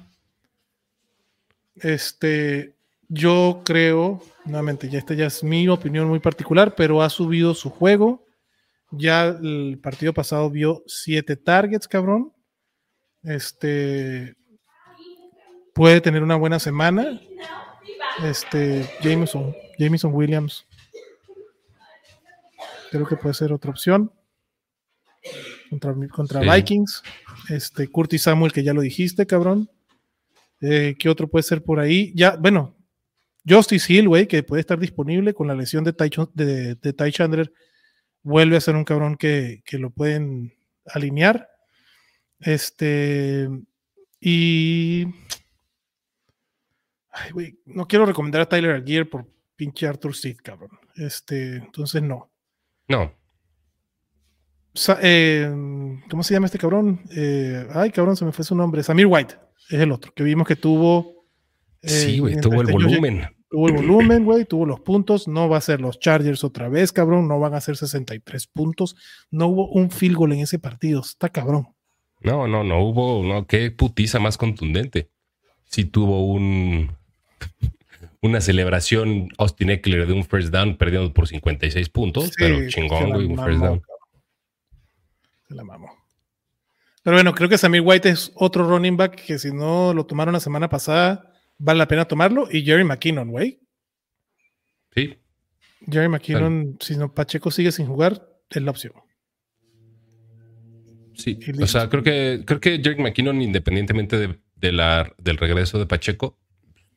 este, 1.77 2.75
yo 3.07 3.63
creo, 3.65 4.25
nuevamente, 4.45 4.89
ya 4.89 4.99
esta 4.99 5.15
ya 5.15 5.27
es 5.27 5.45
mi 5.45 5.69
opinión 5.69 6.09
muy 6.09 6.19
particular, 6.19 6.75
pero 6.75 7.01
ha 7.01 7.09
subido 7.09 7.55
su 7.55 7.71
juego. 7.71 8.27
Ya 8.91 9.27
el 9.27 9.79
partido 9.83 10.15
pasado 10.15 10.51
vio 10.51 10.83
siete 10.87 11.37
targets, 11.37 11.87
cabrón. 11.87 12.33
Este, 13.23 14.35
puede 15.75 16.01
tener 16.01 16.23
una 16.23 16.37
buena 16.37 16.59
semana. 16.59 17.21
Este, 18.25 18.89
Jameson, 19.03 19.55
Jameson 19.79 20.13
Williams. 20.15 20.67
Creo 22.91 23.07
que 23.07 23.17
puede 23.17 23.35
ser 23.35 23.53
otra 23.53 23.71
opción. 23.71 24.11
Contra, 25.69 25.95
contra 26.09 26.41
Vikings. 26.41 27.03
Este, 27.51 27.89
Curtis 27.89 28.23
Samuel, 28.23 28.53
que 28.53 28.63
ya 28.63 28.73
lo 28.73 28.81
dijiste, 28.81 29.27
cabrón. 29.27 29.71
Eh, 30.61 30.97
¿Qué 30.99 31.09
otro 31.09 31.29
puede 31.29 31.43
ser 31.43 31.63
por 31.63 31.79
ahí? 31.79 32.13
Ya, 32.17 32.37
bueno, 32.37 32.77
Justice 33.47 33.93
Hill, 33.93 34.09
güey, 34.09 34.27
que 34.27 34.43
puede 34.43 34.61
estar 34.61 34.79
disponible 34.79 35.35
con 35.35 35.47
la 35.47 35.55
lesión 35.55 35.85
de 35.85 35.93
Ty, 35.93 36.11
de, 36.35 36.75
de 36.75 37.13
Chandler. 37.13 37.53
Vuelve 38.23 38.57
a 38.57 38.61
ser 38.61 38.77
un 38.77 38.85
cabrón 38.85 39.17
que, 39.17 39.63
que 39.65 39.79
lo 39.79 39.91
pueden 39.91 40.55
alinear. 40.87 41.49
Este, 42.41 43.49
y 44.21 45.07
no 47.67 47.87
quiero 47.87 48.07
recomendar 48.07 48.43
a 48.43 48.49
Tyler 48.49 48.73
Aguirre 48.73 49.07
por 49.07 49.27
pinche 49.57 49.87
Arthur 49.87 50.15
Seed, 50.15 50.39
cabrón. 50.43 50.71
Este, 50.97 51.57
entonces 51.57 52.03
no. 52.03 52.31
No. 52.89 53.13
Eh, 55.03 55.51
¿Cómo 56.09 56.23
se 56.23 56.35
llama 56.35 56.47
este 56.47 56.59
cabrón? 56.59 57.03
Eh, 57.11 57.67
ay, 57.73 57.91
cabrón, 57.91 58.17
se 58.17 58.25
me 58.25 58.33
fue 58.33 58.45
su 58.45 58.55
nombre. 58.55 58.83
Samir 58.83 59.07
White 59.07 59.35
es 59.71 59.81
el 59.81 59.93
otro, 59.93 60.13
que 60.15 60.23
vimos 60.23 60.47
que 60.47 60.57
tuvo. 60.57 61.27
Eh, 61.83 61.89
sí, 61.89 62.19
güey, 62.19 62.41
tuvo 62.41 62.61
el 62.61 62.73
volumen. 62.73 63.27
Tuvo 63.51 63.69
el 63.69 63.75
volumen, 63.75 64.25
güey, 64.25 64.45
tuvo 64.45 64.67
los 64.67 64.81
puntos. 64.81 65.27
No 65.27 65.49
va 65.49 65.57
a 65.57 65.63
ser 65.63 65.81
los 65.81 65.99
Chargers 65.99 66.45
otra 66.45 66.69
vez, 66.69 66.93
cabrón. 66.93 67.29
No 67.29 67.41
van 67.41 67.55
a 67.55 67.61
ser 67.61 67.77
63 67.77 68.47
puntos. 68.47 68.95
No 69.31 69.47
hubo 69.47 69.69
un 69.69 69.91
field 69.91 70.17
goal 70.17 70.33
en 70.33 70.41
ese 70.41 70.59
partido. 70.59 71.01
Está 71.01 71.31
cabrón. 71.31 71.69
No, 72.21 72.47
no, 72.47 72.63
no 72.63 72.85
hubo. 72.85 73.23
No, 73.25 73.47
qué 73.47 73.71
putiza 73.71 74.19
más 74.19 74.37
contundente. 74.37 75.09
Sí 75.65 75.85
tuvo 75.85 76.27
un 76.27 76.93
una 78.21 78.41
celebración 78.41 79.29
Austin 79.39 79.71
Eckler 79.71 80.07
de 80.07 80.13
un 80.13 80.25
first 80.25 80.49
down 80.49 80.77
perdiendo 80.77 81.13
por 81.15 81.29
56 81.29 81.89
puntos, 81.89 82.33
pero 82.37 82.69
chingón, 82.69 83.11
güey, 83.11 83.27
un 83.27 83.39
first 83.43 83.61
down. 83.61 83.83
Se 85.49 85.55
la 85.55 85.65
mamó. 85.65 85.91
Pero 87.03 87.17
bueno, 87.17 87.35
creo 87.35 87.49
que 87.49 87.57
Samir 87.57 87.81
White 87.81 88.11
es 88.11 88.33
otro 88.35 88.69
running 88.69 88.99
back 88.99 89.15
que 89.25 89.39
si 89.39 89.53
no 89.53 89.95
lo 89.95 90.05
tomaron 90.05 90.35
la 90.35 90.41
semana 90.41 90.69
pasada, 90.69 91.33
vale 91.59 91.79
la 91.79 91.89
pena 91.89 92.07
tomarlo. 92.07 92.49
Y 92.51 92.65
Jerry 92.65 92.85
McKinnon, 92.85 93.31
güey. 93.31 93.61
Sí. 94.95 95.17
Jerry 95.91 96.09
McKinnon, 96.09 96.77
si 96.81 96.97
no 96.97 97.13
Pacheco 97.13 97.51
sigue 97.51 97.73
sin 97.73 97.87
jugar, 97.87 98.29
es 98.51 98.63
la 98.63 98.71
opción. 98.71 98.93
Sí, 101.15 101.39
o 101.61 101.67
sea, 101.67 101.89
creo 101.89 102.03
que, 102.03 102.43
creo 102.47 102.61
que 102.61 102.81
Jerry 102.83 103.03
McKinnon, 103.03 103.43
independientemente 103.43 104.39
de, 104.57 104.73
la, 104.73 105.13
del 105.19 105.37
regreso 105.37 105.79
de 105.79 105.87
Pacheco, 105.87 106.39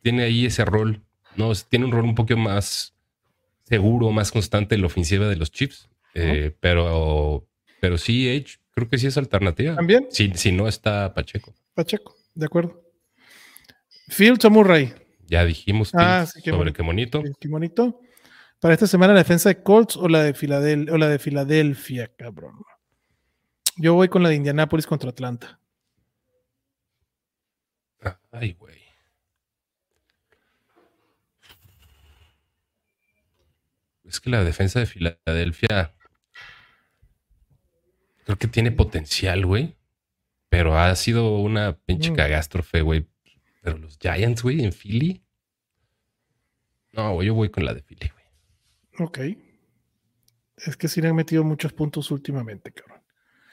tiene 0.02 0.24
ahí 0.24 0.46
ese 0.46 0.64
rol, 0.64 1.02
¿no? 1.36 1.52
Tiene 1.70 1.86
un 1.86 1.92
rol 1.92 2.06
un 2.06 2.16
poco 2.16 2.38
más 2.38 2.94
seguro, 3.64 4.12
más 4.12 4.32
constante 4.32 4.76
en 4.76 4.82
la 4.82 4.88
ofensiva 4.88 5.28
de 5.28 5.38
los 5.38 5.52
Chiefs. 5.52 5.90
Eh, 6.14 6.56
pero, 6.60 7.48
pero 7.80 7.98
sí, 7.98 8.30
Edge, 8.30 8.60
creo 8.72 8.88
que 8.88 8.98
sí 8.98 9.08
es 9.08 9.18
alternativa. 9.18 9.76
También. 9.76 10.08
Si, 10.12 10.32
si 10.36 10.52
no 10.52 10.68
está 10.68 11.14
Pacheco. 11.14 11.56
Pacheco, 11.74 12.16
de 12.36 12.46
acuerdo. 12.46 12.91
Fields 14.12 14.46
o 14.46 14.50
Murray. 14.50 14.94
Ya 15.28 15.46
dijimos 15.46 15.92
ah, 15.94 16.26
sobre 16.26 16.74
qué 16.74 16.84
bonito. 16.84 17.24
Qué 17.40 17.48
bonito. 17.48 18.02
Para 18.60 18.74
esta 18.74 18.86
semana, 18.86 19.14
la 19.14 19.20
defensa 19.20 19.50
de 19.50 19.64
Colts 19.64 19.96
o 19.96 20.08
la 20.08 20.24
de, 20.24 20.34
Filadelfia, 20.34 20.94
o 20.94 20.98
la 20.98 21.08
de 21.08 21.18
Filadelfia, 21.18 22.12
cabrón. 22.16 22.62
Yo 23.78 23.94
voy 23.94 24.10
con 24.10 24.22
la 24.22 24.30
de 24.30 24.36
Indianapolis 24.36 24.86
contra 24.86 25.10
Atlanta. 25.10 25.60
Ay, 28.32 28.54
güey. 28.54 28.82
es 34.04 34.20
que 34.20 34.30
la 34.30 34.44
defensa 34.44 34.80
de 34.80 34.86
Filadelfia 34.86 35.96
creo 38.26 38.38
que 38.38 38.48
tiene 38.48 38.72
potencial, 38.72 39.46
güey. 39.46 39.78
Pero 40.50 40.78
ha 40.78 40.94
sido 40.98 41.38
una 41.38 41.78
pinche 41.78 42.12
mm. 42.12 42.16
cagástrofe, 42.16 42.82
güey. 42.82 43.08
Pero 43.62 43.78
los 43.78 43.98
Giants, 44.00 44.44
güey, 44.44 44.64
en 44.64 44.74
Philly. 44.74 45.24
No, 46.94 47.14
güey, 47.14 47.28
yo 47.28 47.34
voy 47.34 47.50
con 47.50 47.64
la 47.64 47.74
de 47.74 47.82
Philly, 47.82 48.10
güey. 48.10 49.08
Ok. 49.08 49.20
Es 50.58 50.78
que 50.78 50.88
sí 50.88 51.02
le 51.02 51.08
han 51.08 51.16
metido 51.16 51.44
muchos 51.44 51.74
puntos 51.74 52.12
últimamente, 52.12 52.72
cabrón. 52.72 53.02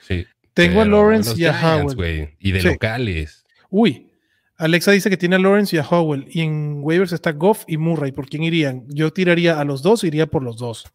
Sí. 0.00 0.26
Tengo 0.54 0.80
a 0.80 0.84
Lawrence 0.84 1.34
y 1.36 1.44
a 1.44 1.52
Howell. 1.52 2.36
Y 2.40 2.52
de 2.52 2.62
locales. 2.62 3.46
Uy, 3.70 4.10
Alexa 4.56 4.90
dice 4.90 5.08
que 5.08 5.16
tiene 5.16 5.36
a 5.36 5.38
Lawrence 5.38 5.76
y 5.76 5.78
a 5.78 5.86
Howell. 5.86 6.26
Y 6.28 6.40
en 6.40 6.80
waivers 6.82 7.12
está 7.12 7.32
Goff 7.32 7.64
y 7.68 7.76
Murray. 7.76 8.12
¿Por 8.12 8.28
quién 8.28 8.42
irían? 8.42 8.84
Yo 8.88 9.12
tiraría 9.12 9.60
a 9.60 9.64
los 9.64 9.82
dos, 9.82 10.02
iría 10.04 10.26
por 10.26 10.42
los 10.42 10.56
dos. 10.56 10.92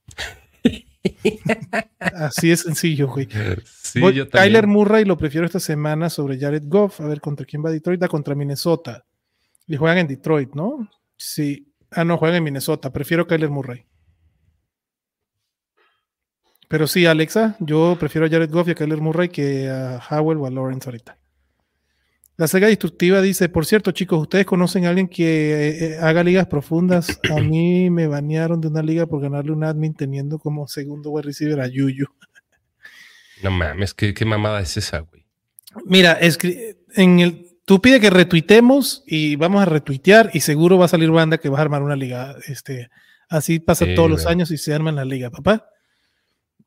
Así 1.99 2.51
es 2.51 2.61
sencillo, 2.61 3.07
güey. 3.07 3.27
Sí, 3.65 4.01
Kyler 4.31 4.67
Murray 4.67 5.05
lo 5.05 5.17
prefiero 5.17 5.45
esta 5.45 5.59
semana 5.59 6.09
sobre 6.09 6.39
Jared 6.39 6.63
Goff. 6.65 7.01
A 7.01 7.07
ver, 7.07 7.21
¿contra 7.21 7.45
quién 7.45 7.63
va 7.63 7.71
Detroit? 7.71 7.99
Da 7.99 8.07
contra 8.07 8.35
Minnesota. 8.35 9.05
Y 9.67 9.75
juegan 9.75 9.99
en 9.99 10.07
Detroit, 10.07 10.53
¿no? 10.55 10.89
Sí. 11.17 11.73
Ah, 11.91 12.03
no, 12.03 12.17
juegan 12.17 12.37
en 12.37 12.43
Minnesota. 12.43 12.91
Prefiero 12.91 13.27
Kyler 13.27 13.49
Murray. 13.49 13.85
Pero 16.67 16.87
sí, 16.87 17.05
Alexa, 17.05 17.55
yo 17.59 17.95
prefiero 17.99 18.25
a 18.25 18.29
Jared 18.29 18.49
Goff 18.49 18.67
y 18.67 18.71
a 18.71 18.75
Kyler 18.75 18.99
Murray 18.99 19.29
que 19.29 19.69
a 19.69 20.01
Howell 20.09 20.39
o 20.39 20.47
a 20.47 20.49
Lawrence 20.49 20.89
ahorita. 20.89 21.17
La 22.35 22.47
saga 22.47 22.67
destructiva 22.67 23.21
dice, 23.21 23.47
por 23.47 23.65
cierto, 23.65 23.91
chicos, 23.91 24.19
¿ustedes 24.19 24.45
conocen 24.45 24.85
a 24.85 24.89
alguien 24.89 25.07
que 25.07 25.23
eh, 25.23 25.85
eh, 25.85 25.97
haga 26.01 26.23
ligas 26.23 26.47
profundas? 26.47 27.19
A 27.29 27.39
mí 27.39 27.91
me 27.91 28.07
banearon 28.07 28.59
de 28.59 28.69
una 28.69 28.81
liga 28.81 29.05
por 29.05 29.21
ganarle 29.21 29.51
un 29.51 29.63
admin 29.63 29.93
teniendo 29.93 30.39
como 30.39 30.67
segundo 30.67 31.11
wide 31.11 31.27
receiver 31.27 31.61
a 31.61 31.67
Yuyu. 31.67 32.07
No 33.43 33.51
mames, 33.51 33.93
¿qué, 33.93 34.15
qué 34.15 34.25
mamada 34.25 34.61
es 34.61 34.77
esa, 34.77 34.99
güey? 34.99 35.25
Mira, 35.85 36.17
en 36.95 37.19
el, 37.19 37.47
tú 37.65 37.81
pide 37.81 37.99
que 37.99 38.09
retuitemos 38.09 39.03
y 39.05 39.35
vamos 39.35 39.61
a 39.61 39.65
retuitear 39.65 40.31
y 40.33 40.39
seguro 40.39 40.79
va 40.79 40.85
a 40.85 40.89
salir 40.89 41.11
banda 41.11 41.37
que 41.37 41.49
va 41.49 41.59
a 41.59 41.61
armar 41.61 41.83
una 41.83 41.95
liga. 41.95 42.35
Este, 42.47 42.89
así 43.29 43.59
pasa 43.59 43.85
todos 43.95 44.09
los 44.09 44.25
años 44.25 44.49
y 44.49 44.57
se 44.57 44.73
arma 44.73 44.91
la 44.91 45.05
liga, 45.05 45.29
papá. 45.29 45.69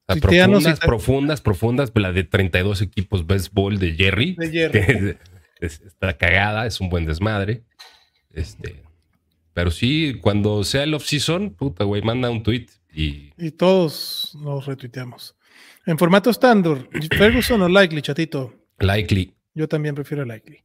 profundas, 0.06 0.78
profundas, 0.78 1.40
profundas, 1.40 1.92
la 1.94 2.12
de 2.12 2.22
32 2.22 2.82
equipos 2.82 3.26
béisbol 3.26 3.80
de 3.80 3.94
Jerry. 3.94 4.36
De 4.36 4.50
Jerry. 4.50 5.16
está 5.60 6.16
cagada, 6.16 6.66
es 6.66 6.80
un 6.80 6.88
buen 6.88 7.06
desmadre. 7.06 7.64
Este, 8.30 8.82
pero 9.54 9.70
sí, 9.70 10.18
cuando 10.20 10.64
sea 10.64 10.82
el 10.82 10.94
off-season, 10.94 11.54
puta, 11.54 11.84
güey, 11.84 12.02
manda 12.02 12.30
un 12.30 12.42
tweet 12.42 12.66
y... 12.92 13.32
Y 13.38 13.52
todos 13.52 14.36
nos 14.38 14.66
retuiteamos. 14.66 15.34
En 15.86 15.98
formato 15.98 16.30
estándar, 16.30 16.88
Ferguson 17.16 17.62
o 17.62 17.68
Likely, 17.68 18.02
chatito. 18.02 18.52
Likely. 18.78 19.34
Yo 19.54 19.68
también 19.68 19.94
prefiero 19.94 20.24
Likely. 20.24 20.62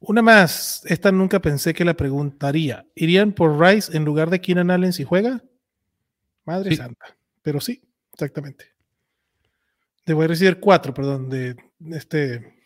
Una 0.00 0.22
más, 0.22 0.84
esta 0.86 1.12
nunca 1.12 1.40
pensé 1.40 1.74
que 1.74 1.84
la 1.84 1.94
preguntaría. 1.94 2.86
¿Irían 2.94 3.32
por 3.32 3.58
Rice 3.58 3.96
en 3.96 4.04
lugar 4.04 4.30
de 4.30 4.40
Keenan 4.40 4.70
Allen 4.70 4.92
si 4.92 5.04
juega? 5.04 5.42
Madre 6.44 6.74
santa. 6.76 7.16
Pero 7.42 7.60
sí, 7.60 7.82
exactamente. 8.12 8.66
De 10.04 10.14
voy 10.14 10.24
a 10.24 10.28
recibir 10.28 10.58
cuatro, 10.58 10.92
perdón, 10.94 11.28
de 11.28 11.56
este 11.90 12.59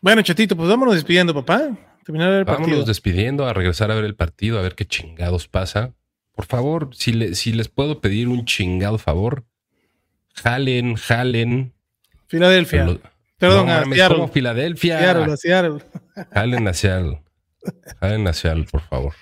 bueno, 0.00 0.22
chatito, 0.22 0.56
pues 0.56 0.68
vámonos 0.68 0.94
despidiendo, 0.94 1.34
papá. 1.34 1.76
Terminar 2.04 2.32
el 2.32 2.44
vámonos 2.44 2.86
despidiendo, 2.86 3.46
a 3.46 3.52
regresar 3.52 3.90
a 3.90 3.94
ver 3.94 4.04
el 4.04 4.14
partido, 4.14 4.58
a 4.58 4.62
ver 4.62 4.74
qué 4.74 4.86
chingados 4.86 5.48
pasa. 5.48 5.94
Por 6.34 6.46
favor, 6.46 6.90
si, 6.94 7.34
si 7.34 7.52
les 7.52 7.68
puedo 7.68 8.00
pedir 8.00 8.28
un 8.28 8.46
chingado 8.46 8.98
favor, 8.98 9.44
jalen, 10.34 10.94
jalen. 10.94 11.74
Filadelfia. 12.28 12.98
Perdón, 13.38 13.68
a 13.68 13.84
Seattle. 13.84 14.28
Filadelfia. 14.28 14.98
Seattle, 14.98 15.36
Seattle. 15.36 15.78
Jalen 16.32 16.68
a 16.68 16.74
Seattle. 16.74 17.22
Jalen 18.00 18.26
a 18.28 18.32
Seattle, 18.32 18.66
por 18.70 18.80
favor. 18.82 19.14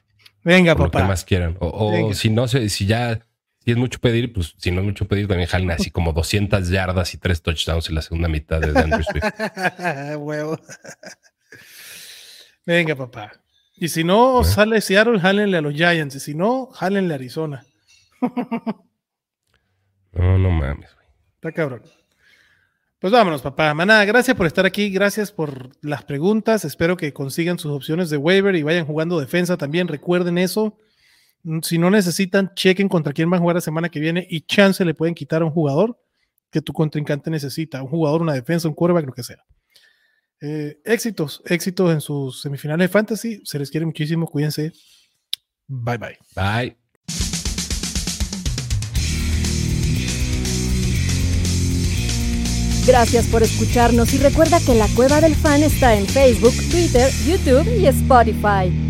Venga, 0.45 0.75
papá. 0.75 1.01
Lo 1.01 1.05
que 1.05 1.09
más 1.09 1.25
quieran. 1.25 1.57
O, 1.61 2.13
si 2.15 2.31
no 2.31 2.49
sé, 2.49 2.69
si 2.69 2.87
ya 2.87 3.21
si 3.69 3.73
es 3.73 3.77
mucho 3.77 3.99
pedir, 3.99 4.33
pues 4.33 4.55
si 4.57 4.71
no 4.71 4.81
es 4.81 4.87
mucho 4.87 5.07
pedir, 5.07 5.29
también 5.29 5.47
jalen 5.47 5.71
así 5.71 5.91
como 5.91 6.15
200 6.15 6.71
yardas 6.71 7.13
y 7.13 7.19
3 7.19 7.43
touchdowns 7.43 7.91
en 7.91 7.97
la 7.97 8.01
segunda 8.01 8.27
mitad 8.27 8.63
de 8.63 8.69
Andrew 8.69 9.03
Swift. 9.03 9.23
Huevo. 10.17 10.59
Venga, 12.65 12.97
papá. 12.97 13.33
Y 13.77 13.89
si 13.89 14.05
no 14.05 14.43
sale 14.43 14.81
Seattle, 14.81 15.21
jálenle 15.21 15.59
a 15.59 15.61
los 15.61 15.75
Giants. 15.75 16.17
Y 16.17 16.21
si 16.21 16.35
no, 16.35 16.71
jálenle 16.73 17.13
a 17.13 17.17
Arizona. 17.17 17.67
no, 20.13 20.39
no 20.39 20.51
mames, 20.51 20.95
güey. 20.95 21.07
Está 21.35 21.53
cabrón. 21.53 21.83
Pues 22.99 23.13
vámonos, 23.13 23.43
papá. 23.43 23.75
Maná, 23.75 24.03
gracias 24.07 24.35
por 24.35 24.47
estar 24.47 24.65
aquí, 24.65 24.89
gracias 24.89 25.31
por 25.31 25.77
las 25.83 26.05
preguntas. 26.05 26.65
Espero 26.65 26.97
que 26.97 27.13
consigan 27.13 27.59
sus 27.59 27.73
opciones 27.73 28.09
de 28.09 28.17
waiver 28.17 28.57
y 28.57 28.63
vayan 28.63 28.87
jugando 28.87 29.21
defensa 29.21 29.59
también. 29.59 29.89
Recuerden 29.89 30.39
eso. 30.39 30.79
Si 31.63 31.79
no 31.79 31.91
necesitan, 31.91 32.53
chequen 32.55 32.89
contra 32.89 33.13
quién 33.13 33.31
van 33.31 33.39
a 33.39 33.41
jugar 33.41 33.57
la 33.57 33.61
semana 33.61 33.89
que 33.89 34.01
viene 34.01 34.27
y 34.29 34.43
chance 34.43 34.85
le 34.85 34.95
pueden 34.95 35.15
quitar 35.15 35.43
a 35.43 35.45
un 35.45 35.51
jugador 35.51 35.99
que 36.51 36.61
tu 36.61 36.73
contrincante 36.73 37.31
necesita, 37.31 37.83
un 37.83 37.89
jugador, 37.89 38.23
una 38.23 38.33
defensa, 38.33 38.69
un 38.69 38.75
quarterback, 38.75 39.07
lo 39.07 39.13
que 39.13 39.23
sea. 39.23 39.45
Eh, 40.41 40.81
éxitos, 40.85 41.43
éxitos 41.47 41.93
en 41.93 42.01
sus 42.01 42.41
semifinales 42.41 42.89
de 42.89 42.93
fantasy. 42.93 43.41
Se 43.45 43.59
les 43.59 43.71
quiere 43.71 43.87
muchísimo. 43.87 44.27
Cuídense. 44.27 44.73
Bye 45.67 45.99
bye. 45.99 46.19
Bye. 46.35 46.77
Gracias 52.87 53.27
por 53.27 53.43
escucharnos 53.43 54.15
y 54.15 54.19
recuerda 54.19 54.61
que 54.65 54.75
la 54.75 54.89
Cueva 54.97 55.21
del 55.21 55.35
Fan 55.35 55.63
está 55.63 55.95
en 55.95 56.07
Facebook, 56.07 56.55
Twitter, 56.71 57.11
YouTube 57.27 57.69
y 57.79 57.87
Spotify. 57.87 58.88